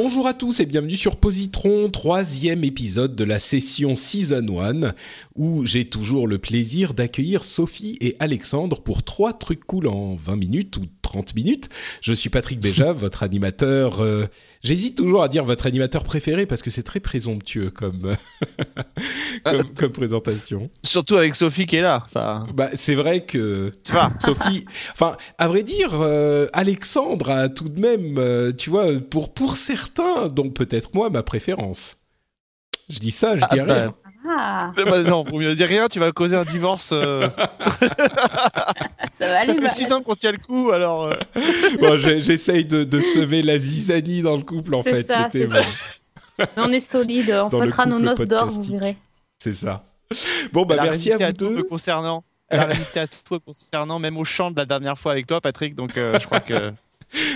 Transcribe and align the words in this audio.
Bonjour 0.00 0.28
à 0.28 0.32
tous 0.32 0.60
et 0.60 0.66
bienvenue 0.66 0.94
sur 0.94 1.16
Positron, 1.16 1.90
troisième 1.90 2.62
épisode 2.62 3.16
de 3.16 3.24
la 3.24 3.40
session 3.40 3.96
Season 3.96 4.46
1, 4.60 4.94
où 5.34 5.66
j'ai 5.66 5.86
toujours 5.86 6.28
le 6.28 6.38
plaisir 6.38 6.94
d'accueillir 6.94 7.42
Sophie 7.42 7.98
et 8.00 8.14
Alexandre 8.20 8.80
pour 8.80 9.02
trois 9.02 9.32
trucs 9.32 9.64
cool 9.64 9.88
en 9.88 10.14
20 10.14 10.36
minutes 10.36 10.76
ou 10.76 10.82
30 11.08 11.34
minutes. 11.34 11.68
Je 12.02 12.12
suis 12.12 12.28
Patrick 12.30 12.60
Béja, 12.62 12.92
votre 12.92 13.22
animateur. 13.22 14.00
euh, 14.02 14.26
J'hésite 14.62 14.96
toujours 14.96 15.22
à 15.22 15.28
dire 15.28 15.44
votre 15.44 15.66
animateur 15.66 16.04
préféré 16.04 16.44
parce 16.46 16.62
que 16.62 16.70
c'est 16.70 16.82
très 16.82 17.00
présomptueux 17.00 17.70
comme, 17.70 18.14
comme, 19.44 19.74
comme 19.74 19.92
présentation. 19.92 20.64
Surtout 20.84 21.16
avec 21.16 21.34
Sophie 21.34 21.66
qui 21.66 21.76
est 21.76 21.82
là. 21.82 22.02
Enfin, 22.04 22.46
Bah, 22.54 22.68
c'est 22.74 22.94
vrai 22.94 23.20
que 23.24 23.72
tu 23.84 23.92
vois. 23.92 24.12
Sophie, 24.20 24.64
enfin, 24.92 25.16
à 25.38 25.48
vrai 25.48 25.62
dire, 25.62 25.90
euh, 25.94 26.46
Alexandre 26.52 27.30
a 27.30 27.48
tout 27.48 27.68
de 27.68 27.80
même, 27.80 28.16
euh, 28.18 28.52
tu 28.52 28.70
vois, 28.70 28.86
pour 29.00 29.32
pour 29.32 29.56
certains, 29.56 30.28
dont 30.28 30.50
peut-être 30.50 30.94
moi, 30.94 31.08
ma 31.10 31.22
préférence. 31.22 31.96
Je 32.88 32.98
dis 32.98 33.10
ça, 33.10 33.36
je 33.36 33.40
dis 33.42 33.60
Ah, 33.60 33.64
rien. 33.64 33.92
Ah, 34.30 34.72
bah, 34.76 34.82
bah, 34.84 35.02
non, 35.02 35.24
pour 35.24 35.38
mieux 35.38 35.54
dire 35.54 35.68
rien, 35.68 35.88
tu 35.88 35.98
vas 35.98 36.12
causer 36.12 36.36
un 36.36 36.44
divorce. 36.44 36.90
euh, 36.92 37.28
ça 39.12 39.26
va 39.26 39.44
ça 39.44 39.52
aller. 39.52 39.60
fait 39.60 39.68
6 39.68 39.92
ans 39.92 40.02
qu'on 40.02 40.14
tient 40.14 40.32
le 40.32 40.38
coup, 40.38 40.70
alors. 40.70 41.04
euh, 41.06 41.14
Bon, 41.80 41.96
j'essaye 41.96 42.64
de, 42.64 42.84
de 42.84 43.00
semer 43.00 43.42
la 43.42 43.58
zizanie 43.58 44.22
dans 44.22 44.36
le 44.36 44.42
couple, 44.42 44.74
en 44.74 44.82
C'est 44.82 44.94
fait. 44.94 45.02
ça, 45.02 45.28
bon. 45.32 45.48
ça. 45.48 46.46
On 46.56 46.72
est 46.72 46.80
solide, 46.80 47.30
on 47.30 47.48
Dans 47.50 47.60
fêtera 47.60 47.86
nos 47.86 47.98
noces 47.98 48.20
d'or, 48.20 48.46
vous 48.48 48.62
verrez. 48.62 48.96
C'est 49.38 49.54
ça. 49.54 49.84
Bon, 50.52 50.64
bah, 50.64 50.76
elle 50.78 50.84
merci 50.90 51.12
à 51.12 51.28
vous 51.28 51.32
deux. 51.32 51.62
concernant. 51.64 52.24
Elle 52.50 52.60
a 52.60 52.64
résisté 52.64 53.00
à 53.00 53.06
tout 53.06 53.38
concernant, 53.40 53.98
même 53.98 54.16
au 54.16 54.24
chant 54.24 54.50
de 54.50 54.56
la 54.56 54.64
dernière 54.64 54.98
fois 54.98 55.12
avec 55.12 55.26
toi, 55.26 55.40
Patrick. 55.40 55.74
Donc, 55.74 55.96
euh, 55.98 56.18
je 56.18 56.26
crois 56.26 56.40
que 56.40 56.72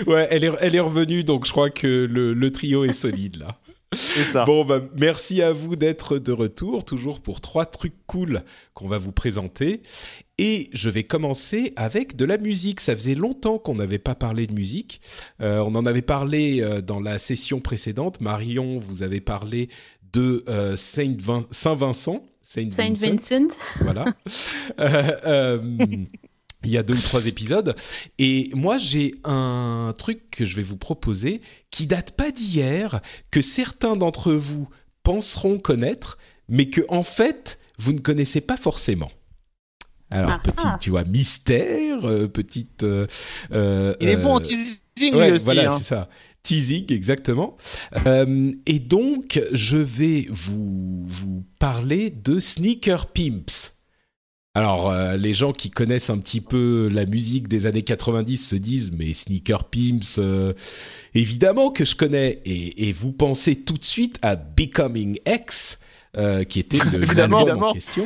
Ouais, 0.06 0.26
elle 0.30 0.44
est, 0.44 0.52
elle 0.60 0.74
est 0.74 0.80
revenue, 0.80 1.24
donc 1.24 1.46
je 1.46 1.50
crois 1.50 1.70
que 1.70 2.06
le, 2.10 2.34
le 2.34 2.50
trio 2.52 2.84
est 2.84 2.92
solide, 2.92 3.36
là. 3.36 3.56
C'est 3.94 4.24
ça. 4.24 4.44
Bon, 4.44 4.64
bah, 4.64 4.80
merci 4.96 5.42
à 5.42 5.52
vous 5.52 5.76
d'être 5.76 6.18
de 6.18 6.32
retour, 6.32 6.84
toujours 6.84 7.20
pour 7.20 7.40
trois 7.40 7.66
trucs 7.66 7.94
cool 8.06 8.42
qu'on 8.74 8.88
va 8.88 8.98
vous 8.98 9.12
présenter. 9.12 9.82
Et 10.38 10.68
je 10.72 10.88
vais 10.90 11.04
commencer 11.04 11.72
avec 11.76 12.16
de 12.16 12.24
la 12.24 12.38
musique. 12.38 12.80
Ça 12.80 12.94
faisait 12.94 13.14
longtemps 13.14 13.58
qu'on 13.58 13.74
n'avait 13.76 13.98
pas 13.98 14.14
parlé 14.14 14.46
de 14.46 14.54
musique. 14.54 15.00
Euh, 15.40 15.58
on 15.60 15.74
en 15.74 15.86
avait 15.86 16.02
parlé 16.02 16.60
euh, 16.62 16.80
dans 16.80 17.00
la 17.00 17.18
session 17.18 17.60
précédente. 17.60 18.20
Marion, 18.20 18.78
vous 18.78 19.02
avez 19.02 19.20
parlé 19.20 19.68
de 20.12 20.44
euh, 20.48 20.76
Saint, 20.76 21.14
Vin- 21.18 21.46
Saint-Vincent. 21.50 22.22
Saint, 22.42 22.68
Saint 22.70 22.90
Vincent, 22.92 23.06
Vincent. 23.38 23.56
Voilà. 23.80 24.04
Euh, 26.64 26.66
euh, 26.66 26.68
il 26.68 26.70
y 26.72 26.78
a 26.78 26.82
deux 26.82 26.94
ou 26.94 27.00
trois 27.02 27.26
épisodes. 27.26 27.74
Et 28.18 28.50
moi, 28.54 28.78
j'ai 28.78 29.14
un 29.24 29.92
truc 29.96 30.30
que 30.30 30.44
je 30.44 30.56
vais 30.56 30.62
vous 30.62 30.76
proposer 30.76 31.40
qui 31.70 31.86
date 31.86 32.12
pas 32.12 32.30
d'hier, 32.30 33.00
que 33.30 33.40
certains 33.40 33.96
d'entre 33.96 34.32
vous 34.32 34.68
penseront 35.02 35.58
connaître, 35.58 36.18
mais 36.48 36.66
que 36.66 36.80
en 36.88 37.02
fait, 37.04 37.58
vous 37.78 37.92
ne 37.92 37.98
connaissez 38.00 38.40
pas 38.40 38.56
forcément. 38.56 39.10
Alors, 40.10 40.30
Ah 40.32 40.38
petit, 40.42 40.62
ah. 40.64 40.78
tu 40.80 40.90
vois, 40.90 41.04
mystère, 41.04 42.04
euh, 42.04 42.28
petite. 42.28 42.82
euh, 42.82 43.06
euh, 43.52 43.94
Il 44.00 44.08
est 44.08 44.16
bon 44.16 44.34
en 44.34 44.40
euh, 44.40 44.42
teasing 44.42 45.14
Ouais, 45.14 45.32
aussi. 45.32 45.44
voilà, 45.46 45.72
hein. 45.72 45.78
c'est 45.78 45.84
ça. 45.84 46.08
Teasing, 46.42 46.92
exactement. 46.92 47.56
Euh, 48.06 48.52
et 48.66 48.78
donc, 48.80 49.40
je 49.52 49.76
vais 49.78 50.26
vous, 50.28 51.04
vous 51.06 51.44
parler 51.58 52.10
de 52.10 52.40
Sneaker 52.40 53.06
Pimps. 53.06 53.71
Alors, 54.54 54.90
euh, 54.90 55.16
les 55.16 55.32
gens 55.32 55.52
qui 55.52 55.70
connaissent 55.70 56.10
un 56.10 56.18
petit 56.18 56.42
peu 56.42 56.88
la 56.92 57.06
musique 57.06 57.48
des 57.48 57.64
années 57.64 57.82
90 57.84 58.36
se 58.36 58.56
disent, 58.56 58.92
mais 58.92 59.14
Sneaker 59.14 59.64
Pimps, 59.64 60.18
euh, 60.18 60.52
évidemment 61.14 61.70
que 61.70 61.86
je 61.86 61.96
connais. 61.96 62.42
Et, 62.44 62.88
et 62.88 62.92
vous 62.92 63.12
pensez 63.12 63.56
tout 63.56 63.74
de 63.74 63.84
suite 63.84 64.18
à 64.20 64.36
Becoming 64.36 65.18
X, 65.26 65.78
euh, 66.18 66.44
qui 66.44 66.60
était 66.60 66.76
le 66.92 67.02
Évidemment, 67.02 67.38
en 67.38 67.40
évidemment. 67.42 67.72
question. 67.72 68.04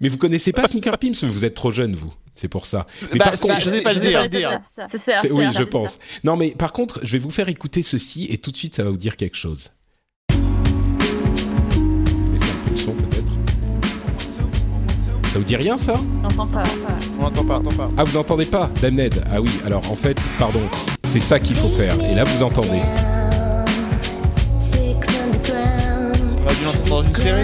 Mais 0.00 0.08
vous 0.08 0.18
connaissez 0.18 0.52
pas 0.52 0.66
Sneaker 0.66 0.98
Pimps, 0.98 1.22
vous 1.22 1.44
êtes 1.44 1.54
trop 1.54 1.70
jeune, 1.70 1.94
vous. 1.94 2.12
C'est 2.34 2.48
pour 2.48 2.66
ça. 2.66 2.88
Mais 3.12 3.18
Bah, 3.18 3.26
par 3.26 3.38
contre, 3.38 3.60
je 3.60 3.70
sais 3.70 3.82
pas 3.82 3.92
le 3.92 4.00
C'est 4.00 4.28
dire. 4.30 4.60
ça, 4.68 4.86
c'est 4.88 5.30
oui, 5.30 5.44
je 5.56 5.62
pense. 5.62 6.00
Non, 6.24 6.36
mais 6.36 6.50
par 6.50 6.72
contre, 6.72 6.98
je 7.04 7.12
vais 7.12 7.20
vous 7.20 7.30
faire 7.30 7.48
écouter 7.48 7.84
ceci 7.84 8.26
et 8.28 8.38
tout 8.38 8.50
de 8.50 8.56
suite, 8.56 8.74
ça 8.74 8.82
va 8.82 8.90
vous 8.90 8.96
dire 8.96 9.14
quelque 9.16 9.36
chose. 9.36 9.70
Ça 15.34 15.40
vous 15.40 15.44
dit 15.44 15.56
rien, 15.56 15.76
ça 15.76 15.94
J'entends 16.22 16.46
pas. 16.46 16.62
On 17.18 17.22
n'entend 17.24 17.42
pas, 17.44 17.54
on 17.54 17.66
entend 17.66 17.76
pas. 17.76 17.90
Ah, 17.96 18.04
vous 18.04 18.16
entendez 18.16 18.44
pas 18.44 18.70
Damned 18.80 19.20
Ah 19.32 19.40
oui, 19.40 19.50
alors 19.66 19.82
en 19.90 19.96
fait, 19.96 20.16
pardon, 20.38 20.60
c'est 21.02 21.18
ça 21.18 21.40
qu'il 21.40 21.56
faut 21.56 21.70
faire. 21.70 21.96
Et 22.08 22.14
là, 22.14 22.22
vous 22.22 22.40
entendez. 22.44 22.80
On 26.38 26.48
a 26.48 26.54
dû 26.54 26.64
l'entendre 26.64 26.88
dans 26.88 27.02
une 27.02 27.14
série. 27.16 27.42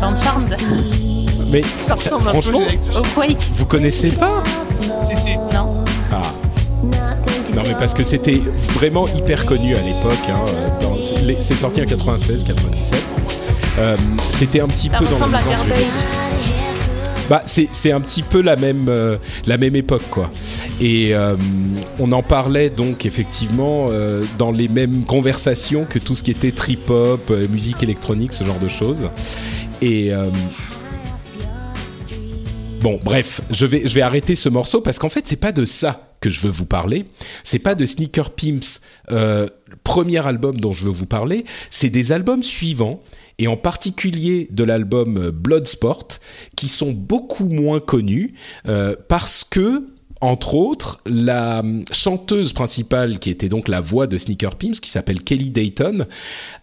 Dans 0.00 0.16
Charmed. 0.16 0.56
Mais 1.50 1.60
Ça 1.76 1.94
ressemble 1.94 2.26
un 2.30 2.32
peu. 2.32 2.98
Au 2.98 3.02
Quake. 3.14 3.42
vous 3.52 3.66
connaissez 3.66 4.08
pas 4.08 4.42
Si, 5.04 5.14
si. 5.18 5.36
Non. 5.36 5.84
Ah. 6.10 6.22
Non, 7.54 7.62
mais 7.68 7.74
parce 7.78 7.92
que 7.92 8.02
c'était 8.02 8.40
vraiment 8.72 9.06
hyper 9.08 9.44
connu 9.44 9.76
à 9.76 9.82
l'époque. 9.82 10.26
hein, 10.30 10.44
c'est 11.38 11.54
sorti 11.54 11.82
en 11.82 11.84
96, 11.84 12.44
97. 12.44 13.04
Euh, 13.78 13.96
c'était 14.30 14.60
un 14.60 14.68
petit 14.68 14.88
Ça 14.88 14.98
peu 14.98 15.04
dans 15.06 15.26
la. 15.26 15.40
Bah, 17.30 17.42
c'est 17.46 17.68
c'est 17.70 17.90
un 17.90 18.00
petit 18.00 18.22
peu 18.22 18.42
la 18.42 18.56
même, 18.56 18.86
euh, 18.88 19.16
la 19.46 19.56
même 19.56 19.76
époque, 19.76 20.02
quoi. 20.10 20.30
Et 20.80 21.14
euh, 21.14 21.36
on 21.98 22.12
en 22.12 22.22
parlait 22.22 22.68
donc 22.68 23.06
effectivement 23.06 23.88
euh, 23.90 24.24
dans 24.38 24.52
les 24.52 24.68
mêmes 24.68 25.04
conversations 25.04 25.86
que 25.86 25.98
tout 25.98 26.14
ce 26.14 26.22
qui 26.22 26.30
était 26.30 26.52
trip-hop, 26.52 27.30
musique 27.50 27.82
électronique, 27.82 28.32
ce 28.32 28.44
genre 28.44 28.58
de 28.58 28.68
choses. 28.68 29.08
Et 29.80 30.12
bon, 32.80 32.98
bref, 33.02 33.40
je 33.50 33.66
vais, 33.66 33.82
je 33.86 33.94
vais 33.94 34.02
arrêter 34.02 34.34
ce 34.34 34.48
morceau 34.48 34.80
parce 34.80 34.98
qu'en 34.98 35.08
fait, 35.08 35.26
c'est 35.26 35.36
pas 35.36 35.52
de 35.52 35.64
ça 35.64 36.00
que 36.24 36.30
je 36.30 36.40
veux 36.40 36.50
vous 36.50 36.64
parler. 36.64 37.04
C'est 37.42 37.62
pas 37.62 37.74
de 37.74 37.84
Sneaker 37.84 38.30
Pimps, 38.30 38.80
euh, 39.12 39.46
premier 39.84 40.26
album 40.26 40.58
dont 40.58 40.72
je 40.72 40.86
veux 40.86 40.90
vous 40.90 41.04
parler. 41.04 41.44
C'est 41.68 41.90
des 41.90 42.12
albums 42.12 42.42
suivants 42.42 43.02
et 43.38 43.46
en 43.46 43.58
particulier 43.58 44.48
de 44.50 44.64
l'album 44.64 45.18
euh, 45.18 45.30
Bloodsport, 45.30 46.08
qui 46.56 46.68
sont 46.68 46.92
beaucoup 46.92 47.44
moins 47.50 47.78
connus 47.78 48.32
euh, 48.66 48.96
parce 49.06 49.44
que 49.44 49.84
entre 50.22 50.54
autres, 50.54 51.02
la 51.04 51.58
hum, 51.58 51.84
chanteuse 51.92 52.54
principale, 52.54 53.18
qui 53.18 53.28
était 53.28 53.50
donc 53.50 53.68
la 53.68 53.82
voix 53.82 54.06
de 54.06 54.16
Sneaker 54.16 54.56
Pimps, 54.56 54.80
qui 54.80 54.88
s'appelle 54.88 55.22
Kelly 55.22 55.50
Dayton, 55.50 56.06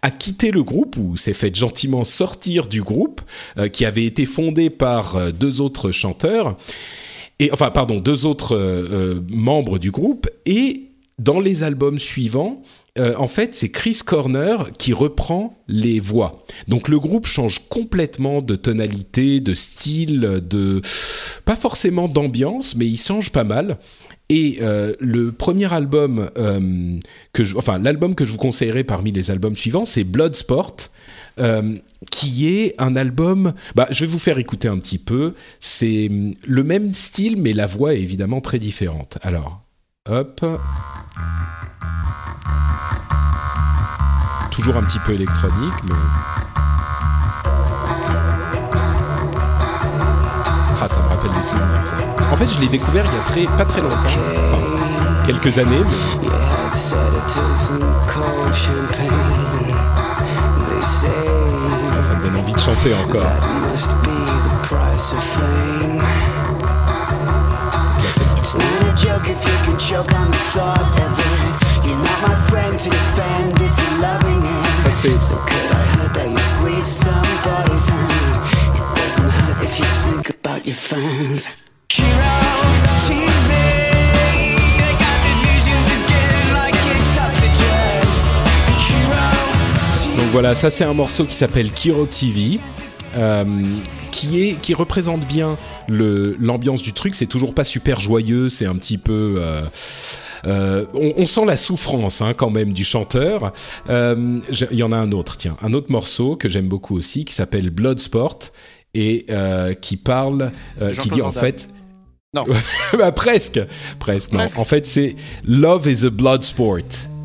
a 0.02 0.10
quitté 0.10 0.50
le 0.50 0.64
groupe 0.64 0.98
ou 0.98 1.16
s'est 1.18 1.36
fait 1.36 1.56
gentiment 1.56 2.04
sortir 2.04 2.66
du 2.66 2.82
groupe, 2.82 3.22
qui 3.72 3.86
avait 3.86 4.06
été 4.06 4.26
fondé 4.26 4.72
par 4.72 5.32
deux 5.32 5.62
autres 5.62 5.92
chanteurs, 5.92 6.58
enfin 7.52 7.72
pardon, 7.72 8.00
deux 8.00 8.26
autres 8.26 8.56
euh, 8.56 8.88
euh, 8.92 9.20
membres 9.30 9.80
du 9.80 9.92
groupe, 9.92 10.30
et 10.46 10.90
dans 11.20 11.40
les 11.40 11.64
albums 11.64 12.00
suivants, 12.00 12.62
euh, 12.98 13.14
en 13.18 13.28
fait, 13.28 13.56
c'est 13.56 13.70
Chris 13.70 14.00
Corner 14.06 14.72
qui 14.78 14.92
reprend 14.92 15.58
les 15.68 16.00
voix. 16.00 16.44
Donc 16.68 16.88
le 16.90 17.00
groupe 17.00 17.26
change 17.26 17.60
complètement 17.70 18.42
de 18.42 18.56
tonalité, 18.56 19.40
de 19.40 19.54
style, 19.54 20.42
de 20.48 20.82
pas 21.46 21.56
forcément 21.56 22.08
d'ambiance, 22.08 22.76
mais 22.76 22.86
il 22.86 22.98
change 22.98 23.32
pas 23.32 23.44
mal. 23.44 23.78
Et 24.30 24.60
le 25.00 25.32
premier 25.34 25.74
album 25.74 26.30
que 27.34 27.44
je, 27.44 27.58
enfin 27.58 27.80
l'album 27.80 28.16
que 28.16 28.24
je 28.24 28.32
vous 28.32 28.38
conseillerais 28.38 28.86
parmi 28.86 29.12
les 29.12 29.30
albums 29.30 29.56
suivants, 29.56 29.84
c'est 29.84 30.06
Bloodsport, 30.06 30.78
euh, 31.40 31.76
qui 32.10 32.48
est 32.50 32.76
un 32.80 32.96
album. 32.96 33.54
Bah, 33.76 33.88
je 33.92 34.06
vais 34.06 34.12
vous 34.12 34.20
faire 34.20 34.38
écouter 34.38 34.68
un 34.68 34.78
petit 34.80 34.98
peu. 34.98 35.34
C'est 35.60 36.08
hum, 36.10 36.34
le 36.46 36.64
même 36.64 36.92
style, 36.92 37.38
mais 37.38 37.54
la 37.54 37.68
voix 37.68 37.94
est 37.94 38.02
évidemment 38.02 38.42
très 38.42 38.60
différente. 38.60 39.18
Alors, 39.22 39.64
hop. 40.10 40.46
Toujours 44.52 44.76
un 44.78 44.84
petit 44.84 45.00
peu 45.00 45.14
électronique, 45.14 45.74
mais. 45.88 45.96
Ah, 50.84 50.88
ça 50.88 51.00
me 51.00 51.08
rappelle 51.10 51.32
des 51.38 51.44
souvenirs, 51.44 51.86
ça. 51.86 51.98
En 52.32 52.36
fait, 52.36 52.48
je 52.48 52.60
l'ai 52.60 52.68
découvert 52.68 53.06
il 53.06 53.14
y 53.14 53.46
a 53.46 53.48
très, 53.48 53.58
pas 53.58 53.66
très 53.66 53.82
longtemps. 53.82 53.98
Enfin, 54.04 55.28
quelques 55.28 55.60
années, 55.60 55.84
mais 55.84 56.28
ah, 60.82 62.02
ça 62.02 62.16
me 62.16 62.24
donne 62.24 62.38
envie 62.38 62.54
de 62.54 62.60
chanter 62.60 62.94
encore. 62.94 63.24
that 63.24 63.62
must 81.22 81.61
voilà, 90.32 90.56
ça 90.56 90.70
c'est 90.72 90.84
un 90.84 90.94
morceau 90.94 91.26
qui 91.26 91.36
s'appelle 91.36 91.72
Kiro 91.72 92.06
TV. 92.06 92.60
euh, 93.18 93.44
qui 94.12 94.42
est 94.44 94.56
qui 94.62 94.74
représente 94.74 95.26
bien 95.26 95.58
l'ambiance 95.90 96.82
du 96.82 96.92
truc 96.94 97.14
c'est 97.16 97.26
toujours 97.28 97.54
pas 97.54 97.64
super 97.66 98.00
joyeux 98.02 98.48
c'est 98.50 98.66
un 98.66 98.76
petit 98.76 98.98
peu 98.98 99.36
euh, 99.40 99.64
euh, 100.48 100.86
on, 100.94 101.14
on 101.18 101.28
sent 101.28 101.46
la 101.46 101.56
souffrance 101.58 102.22
hein, 102.22 102.34
quand 102.34 102.50
même 102.50 102.72
du 102.74 102.84
chanteur. 102.84 103.52
Il 103.90 104.42
y 104.72 104.84
en 104.84 104.92
a 104.92 104.98
un 104.98 105.12
autre, 105.12 105.38
tiens, 105.38 105.56
un 105.62 105.74
autre 105.74 105.92
morceau 105.92 106.36
que 106.36 106.50
j'aime 106.50 106.68
beaucoup 106.68 106.98
aussi, 106.98 107.26
qui 107.26 107.34
s'appelle 107.34 107.70
Bloodsport 107.70 108.40
et 108.96 109.26
qui 109.82 109.98
parle, 109.98 110.52
qui 111.00 111.10
dit 111.10 111.22
en 111.22 111.32
fait, 111.32 111.68
Non. 112.34 112.46
bah, 112.98 113.12
presque, 113.12 113.60
presque. 114.00 114.32
Non, 114.32 114.40
Presque. 114.40 114.58
en 114.58 114.66
fait 114.66 114.86
c'est 114.88 115.16
Love 115.44 115.88
is 115.88 116.06
a 116.06 116.10
blood 116.10 116.44
sport. 116.44 116.78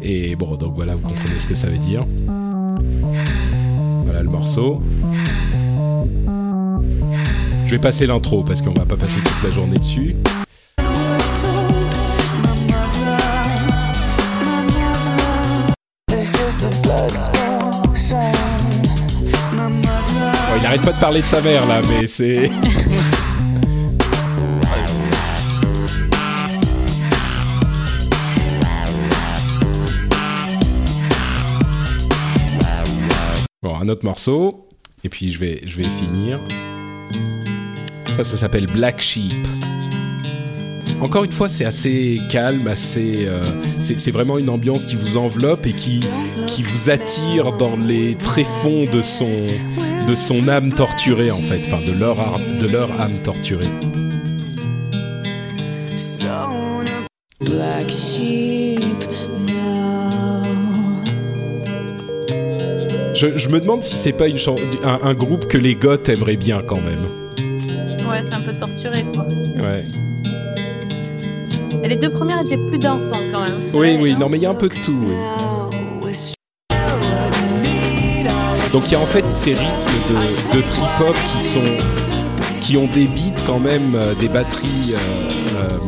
Et 0.03 0.37
bon, 0.37 0.57
donc 0.57 0.75
voilà, 0.75 0.95
vous 0.95 1.09
comprenez 1.09 1.41
ce 1.41 1.47
que 1.47 1.55
ça 1.55 1.69
veut 1.69 1.79
dire. 1.79 2.05
Le 4.23 4.31
morceau. 4.31 4.81
Je 7.67 7.71
vais 7.71 7.79
passer 7.79 8.07
l'intro 8.07 8.43
parce 8.43 8.63
qu'on 8.63 8.73
va 8.73 8.87
pas 8.87 8.97
passer 8.97 9.21
toute 9.21 9.43
la 9.45 9.51
journée 9.51 9.79
dessus. 9.79 10.17
Bon, 20.49 20.55
il 20.59 20.67
arrête 20.67 20.83
pas 20.83 20.93
de 20.93 20.99
parler 20.99 21.21
de 21.21 21.27
sa 21.27 21.43
mère 21.43 21.67
là, 21.67 21.81
mais 21.89 22.07
c'est. 22.07 22.51
un 33.87 33.89
autre 33.89 34.05
morceau, 34.05 34.67
et 35.05 35.09
puis 35.09 35.33
je 35.33 35.39
vais, 35.39 35.61
je 35.65 35.77
finir. 35.77 36.41
Ça, 38.17 38.25
ça 38.25 38.37
s'appelle 38.37 38.67
Black 38.67 39.01
Sheep. 39.01 39.47
Encore 41.01 41.23
une 41.25 41.33
fois, 41.33 41.49
c'est 41.49 41.65
assez 41.65 42.21
calme, 42.29 42.67
assez. 42.67 43.27
euh, 43.27 43.45
c'est 43.79 44.11
vraiment 44.11 44.39
une 44.39 44.49
ambiance 44.51 44.87
qui 44.87 44.97
vous 44.97 45.17
enveloppe 45.17 45.67
et 45.67 45.73
qui, 45.73 46.01
qui 46.49 46.63
vous 46.63 46.91
attire 46.91 47.53
dans 47.53 47.77
les 47.77 48.17
tréfonds 48.17 48.87
de 48.93 49.03
son, 49.03 49.47
de 50.09 50.15
son 50.15 50.49
âme 50.49 50.73
torturée, 50.73 51.31
en 51.31 51.41
fait. 51.43 51.61
Enfin, 51.67 51.85
de 51.87 52.67
leur 52.67 53.01
âme 53.01 53.23
torturée. 53.23 53.69
Je, 63.17 63.35
je 63.35 63.49
me 63.49 63.61
demande 63.61 63.83
si 63.83 63.97
c'est 63.97 64.13
pas 64.13 64.29
une 64.29 64.37
un, 64.85 65.01
un 65.03 65.15
groupe 65.15 65.47
que 65.47 65.57
les 65.57 65.75
goths 65.75 66.11
aimeraient 66.11 66.37
bien 66.37 66.63
quand 66.63 66.81
même. 66.83 67.01
Ouais, 68.07 68.21
c'est 68.21 68.35
un 68.35 68.43
peu 68.43 68.55
torturé, 68.55 69.05
quoi. 69.15 69.25
Ouais. 69.25 69.85
Et 71.83 71.89
les 71.89 71.97
deux 71.97 72.11
premières 72.11 72.41
étaient 72.43 72.59
plus 72.69 72.79
dansantes, 72.79 73.25
quand 73.33 73.41
même. 73.41 73.55
Oui, 73.73 73.97
oui, 73.99 74.15
non, 74.21 74.29
mais 74.29 74.37
il 74.37 74.43
y 74.43 74.47
a 74.47 74.51
un 74.51 74.55
peu 74.55 74.69
de 74.69 74.75
tout. 74.75 74.99
oui. 75.09 75.15
Donc 78.73 78.89
il 78.89 78.93
y 78.93 78.95
a 78.97 79.01
en 79.01 79.07
fait 79.07 79.25
ces 79.25 79.53
rythmes 79.53 79.99
de, 80.11 80.57
de 80.59 80.61
trip-hop 80.61 81.17
qui 81.33 81.41
sont 81.43 81.61
qui 82.61 82.77
ont 82.77 82.87
des 82.93 83.07
beats 83.07 83.41
quand 83.47 83.61
même, 83.61 83.95
euh, 83.95 84.13
des 84.15 84.29
batteries 84.29 84.93
euh, 84.93 85.63
euh, 85.63 85.79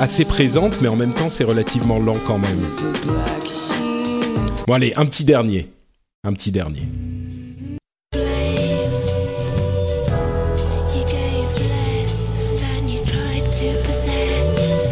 assez 0.00 0.24
présentes, 0.24 0.80
mais 0.80 0.88
en 0.88 0.96
même 0.96 1.14
temps 1.14 1.28
c'est 1.28 1.44
relativement 1.44 2.00
lent 2.00 2.16
quand 2.26 2.38
même. 2.38 2.58
Bon 4.66 4.72
allez, 4.72 4.92
un 4.96 5.06
petit 5.06 5.24
dernier, 5.24 5.68
un 6.24 6.32
petit 6.34 6.52
dernier. 6.52 6.82
You 10.94 11.04
gave 11.04 11.50
less 11.68 12.30
than 12.60 12.88
you 12.88 13.00
tried 13.04 13.50
to 13.50 13.74
possess. 13.84 14.86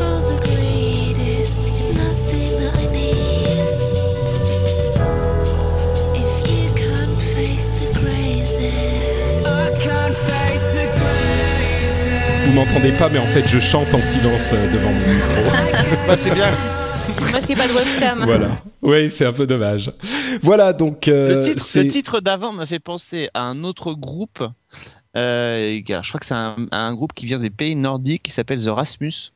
All 0.00 0.20
the 0.28 0.38
greed 0.44 1.18
is 1.18 1.58
nothing 1.58 2.56
that 2.60 2.72
I 2.78 2.86
need. 2.92 3.58
If 6.14 6.30
you 6.48 6.70
can't 6.76 7.20
face 7.20 7.70
the 7.80 7.90
crazes. 7.98 9.44
I 9.44 9.70
can't 9.80 10.14
face 10.14 10.66
the 10.72 10.86
glazes. 10.98 12.46
Vous 12.46 12.52
m'entendez 12.52 12.92
pas, 12.92 13.08
mais 13.08 13.18
en 13.18 13.26
fait 13.26 13.48
je 13.48 13.58
chante 13.58 13.92
en 13.92 14.02
silence 14.02 14.52
euh, 14.52 14.70
devant 14.72 14.90
mon 14.90 14.98
micro. 14.98 15.50
Bah, 16.06 16.16
c'est 16.16 16.30
bien. 16.30 16.52
Dommage 17.18 17.46
qu'il 17.46 17.56
n'y 17.56 17.62
ait 17.62 17.66
pas 17.66 17.72
de 17.72 17.76
webcam. 17.76 18.24
voilà. 18.24 18.48
Oui, 18.82 19.10
c'est 19.10 19.26
un 19.26 19.32
peu 19.32 19.46
dommage. 19.46 19.92
Voilà, 20.42 20.72
donc 20.72 21.08
euh, 21.08 21.36
Le 21.36 21.40
titre, 21.40 21.62
c'est- 21.62 21.84
le 21.84 21.90
titre 21.90 22.20
d'avant 22.20 22.52
m'a 22.52 22.66
fait 22.66 22.78
penser 22.78 23.28
à 23.34 23.42
un 23.42 23.62
autre 23.64 23.92
groupe. 23.94 24.42
Euh, 25.16 25.80
je 25.86 26.08
crois 26.08 26.20
que 26.20 26.26
c'est 26.26 26.34
un, 26.34 26.56
un 26.70 26.94
groupe 26.94 27.12
qui 27.14 27.26
vient 27.26 27.38
des 27.40 27.50
pays 27.50 27.74
nordiques 27.74 28.22
qui 28.22 28.30
s'appelle 28.30 28.62
The 28.62 28.68
Rasmus 28.68 29.32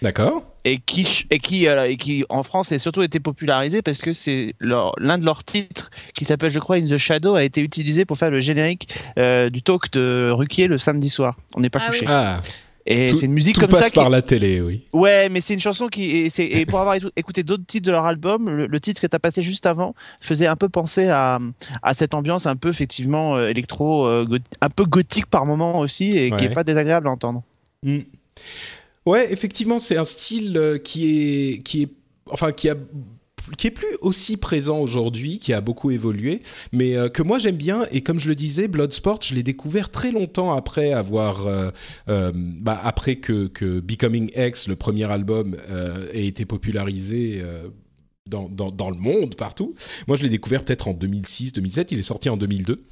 D'accord. 0.00 0.42
et 0.64 0.78
qui 0.78 1.26
et 1.30 1.38
qui 1.40 1.68
euh, 1.68 1.88
et 1.90 1.96
qui 1.98 2.24
en 2.30 2.42
France 2.42 2.72
a 2.72 2.78
surtout 2.78 3.02
été 3.02 3.20
popularisé 3.20 3.82
parce 3.82 4.00
que 4.00 4.12
c'est 4.14 4.54
l'un 4.60 5.18
de 5.18 5.24
leurs 5.24 5.44
titres 5.44 5.90
qui 6.16 6.24
s'appelle 6.24 6.50
je 6.50 6.58
crois 6.58 6.76
In 6.76 6.84
the 6.84 6.96
Shadow 6.96 7.34
a 7.34 7.42
été 7.44 7.60
utilisé 7.60 8.04
pour 8.06 8.16
faire 8.16 8.30
le 8.30 8.40
générique 8.40 8.88
euh, 9.18 9.50
du 9.50 9.60
talk 9.62 9.90
de 9.92 10.30
Ruquier 10.30 10.68
le 10.68 10.78
samedi 10.78 11.10
soir. 11.10 11.36
On 11.54 11.60
n'est 11.60 11.68
pas 11.70 11.80
Ah 11.82 11.88
couché. 11.88 12.06
Ah, 12.08 12.40
Et 12.90 13.14
c'est 13.14 13.26
une 13.26 13.32
musique 13.34 13.54
tout 13.56 13.60
comme 13.60 13.70
passe 13.70 13.80
ça 13.80 13.90
qui 13.90 13.94
par 13.96 14.08
la 14.08 14.22
télé, 14.22 14.62
oui. 14.62 14.82
Ouais, 14.94 15.28
mais 15.28 15.42
c'est 15.42 15.52
une 15.52 15.60
chanson 15.60 15.88
qui 15.88 16.04
et, 16.04 16.60
et 16.60 16.64
pour 16.64 16.80
avoir 16.80 16.96
écou- 16.96 17.10
écouté 17.16 17.42
d'autres 17.42 17.66
titres 17.66 17.84
de 17.86 17.90
leur 17.92 18.06
album, 18.06 18.48
le, 18.48 18.66
le 18.66 18.80
titre 18.80 19.00
que 19.02 19.06
tu 19.06 19.14
as 19.14 19.18
passé 19.18 19.42
juste 19.42 19.66
avant 19.66 19.94
faisait 20.20 20.46
un 20.46 20.56
peu 20.56 20.70
penser 20.70 21.08
à, 21.08 21.38
à 21.82 21.92
cette 21.92 22.14
ambiance 22.14 22.46
un 22.46 22.56
peu 22.56 22.70
effectivement 22.70 23.36
euh, 23.36 23.48
électro, 23.48 24.06
euh, 24.06 24.26
un 24.62 24.70
peu 24.70 24.84
gothique 24.86 25.26
par 25.26 25.44
moment 25.44 25.80
aussi 25.80 26.16
et 26.16 26.30
qui 26.30 26.46
est 26.46 26.54
pas 26.54 26.64
désagréable 26.64 27.08
à 27.08 27.10
entendre. 27.10 27.42
Mm. 27.82 27.98
Ouais, 29.04 29.32
effectivement, 29.32 29.78
c'est 29.78 29.96
un 29.98 30.04
style 30.04 30.56
euh, 30.56 30.78
qui 30.78 31.10
est 31.54 31.58
qui 31.62 31.82
est 31.82 31.88
enfin 32.30 32.52
qui 32.52 32.68
a 32.70 32.74
qui 33.56 33.66
est 33.66 33.72
plus 33.72 33.96
aussi 34.00 34.36
présent 34.36 34.78
aujourd'hui, 34.80 35.38
qui 35.38 35.52
a 35.52 35.60
beaucoup 35.60 35.90
évolué, 35.90 36.40
mais 36.72 36.96
euh, 36.96 37.08
que 37.08 37.22
moi 37.22 37.38
j'aime 37.38 37.56
bien. 37.56 37.84
Et 37.92 38.00
comme 38.00 38.18
je 38.18 38.28
le 38.28 38.34
disais, 38.34 38.68
Bloodsport, 38.68 39.20
je 39.22 39.34
l'ai 39.34 39.42
découvert 39.42 39.88
très 39.90 40.10
longtemps 40.10 40.54
après 40.54 40.92
avoir, 40.92 41.46
euh, 41.46 41.70
euh, 42.08 42.32
bah, 42.34 42.80
après 42.82 43.16
que, 43.16 43.46
que 43.46 43.80
Becoming 43.80 44.30
X, 44.36 44.68
le 44.68 44.76
premier 44.76 45.04
album, 45.04 45.56
ait 46.12 46.26
été 46.26 46.44
popularisé. 46.44 47.42
dans, 48.26 48.48
dans, 48.48 48.70
dans 48.70 48.90
le 48.90 48.96
monde, 48.96 49.36
partout. 49.36 49.74
Moi, 50.06 50.16
je 50.16 50.22
l'ai 50.22 50.28
découvert 50.28 50.62
peut-être 50.62 50.88
en 50.88 50.92
2006, 50.92 51.54
2007. 51.54 51.92
Il 51.92 51.98
est 51.98 52.02
sorti 52.02 52.28
en 52.28 52.36
2002. 52.36 52.84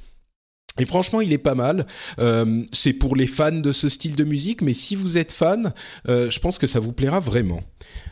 Et 0.79 0.85
franchement, 0.85 1.21
il 1.21 1.33
est 1.33 1.37
pas 1.37 1.55
mal. 1.55 1.87
Euh, 2.19 2.63
c'est 2.71 2.93
pour 2.93 3.15
les 3.15 3.27
fans 3.27 3.51
de 3.51 3.71
ce 3.71 3.89
style 3.89 4.15
de 4.15 4.23
musique, 4.23 4.61
mais 4.61 4.73
si 4.73 4.95
vous 4.95 5.17
êtes 5.17 5.31
fan, 5.31 5.73
euh, 6.07 6.29
je 6.29 6.39
pense 6.39 6.57
que 6.57 6.67
ça 6.67 6.79
vous 6.79 6.91
plaira 6.93 7.19
vraiment. 7.19 7.61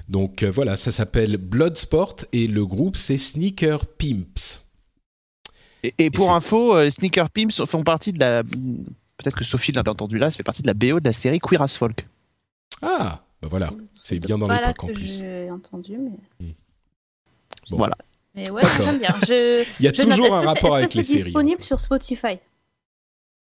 Donc 0.10 0.43
euh, 0.43 0.51
voilà, 0.51 0.75
ça 0.75 0.91
s'appelle 0.91 1.38
Bloodsport 1.38 2.15
et 2.34 2.48
le 2.48 2.65
groupe 2.65 2.95
c'est 2.95 3.17
Sneaker 3.17 3.86
Pimps. 3.86 4.62
Et, 5.84 5.93
et 6.00 6.10
pour 6.12 6.34
info, 6.34 6.75
euh, 6.75 6.89
Sneaker 6.89 7.29
Pimps 7.29 7.63
font 7.65 7.84
partie 7.84 8.13
de 8.13 8.19
la 8.19 8.43
peut-être 8.43 9.36
que 9.38 9.43
Sophie 9.43 9.72
l'avait 9.72 9.89
entendu 9.89 10.17
là, 10.17 10.29
ça 10.29 10.38
fait 10.38 10.43
partie 10.43 10.62
de 10.62 10.67
la 10.67 10.74
BO 10.74 11.00
de 11.00 11.05
la 11.05 11.13
série 11.13 11.39
Queer 11.39 11.62
as 11.62 11.77
Folk. 11.77 12.05
Ah, 12.81 13.24
bah 13.41 13.48
voilà, 13.50 13.72
c'est 14.00 14.19
bien 14.19 14.38
dans 14.38 14.48
l'époque 14.48 14.84
en 14.84 14.88
plus. 14.88 15.19
j'ai 15.19 15.50
entendu, 15.51 15.98
mais. 15.98 16.48
Bon. 17.69 17.77
Voilà. 17.77 17.95
Mais 18.36 18.50
ouais, 18.51 18.62
j'aime 18.84 19.00
bien. 19.00 19.15
Je, 19.27 19.63
Il 19.79 19.86
y 19.86 19.88
a 19.88 19.93
je 19.93 20.01
note. 20.01 20.10
toujours 20.12 20.25
Est-ce 20.27 20.36
un 20.36 20.41
rapport 20.41 20.75
avec 20.75 20.86
Est-ce 20.86 20.93
que 20.95 20.98
les 21.00 21.03
c'est 21.05 21.12
séries. 21.13 21.24
disponible 21.24 21.62
sur 21.62 21.79
Spotify? 21.79 22.38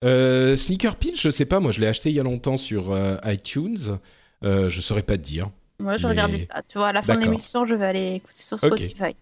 Euh, 0.06 0.56
Sneaker 0.56 0.96
Pinch, 0.96 1.22
je 1.22 1.30
sais 1.30 1.46
pas, 1.46 1.60
moi 1.60 1.72
je 1.72 1.80
l'ai 1.82 1.88
acheté 1.88 2.10
il 2.10 2.16
y 2.16 2.20
a 2.20 2.24
longtemps 2.24 2.58
sur 2.58 2.92
euh, 2.94 3.18
iTunes. 3.26 3.98
Euh, 4.44 4.70
je 4.70 4.80
saurais 4.82 5.04
pas 5.04 5.18
te 5.18 5.22
dire. 5.24 5.50
Moi, 5.80 5.98
je 5.98 6.04
Mais- 6.04 6.10
regardais 6.12 6.40
ça. 6.40 6.62
Tu 6.68 6.78
vois, 6.78 6.90
à 6.90 6.94
la 6.94 7.02
fin 7.02 7.16
de 7.16 7.22
l'émission, 7.22 7.66
je 7.66 7.76
vais 7.76 7.86
aller 7.86 8.16
écouter 8.16 8.42
sur. 8.42 8.58
Spotify. 8.58 9.16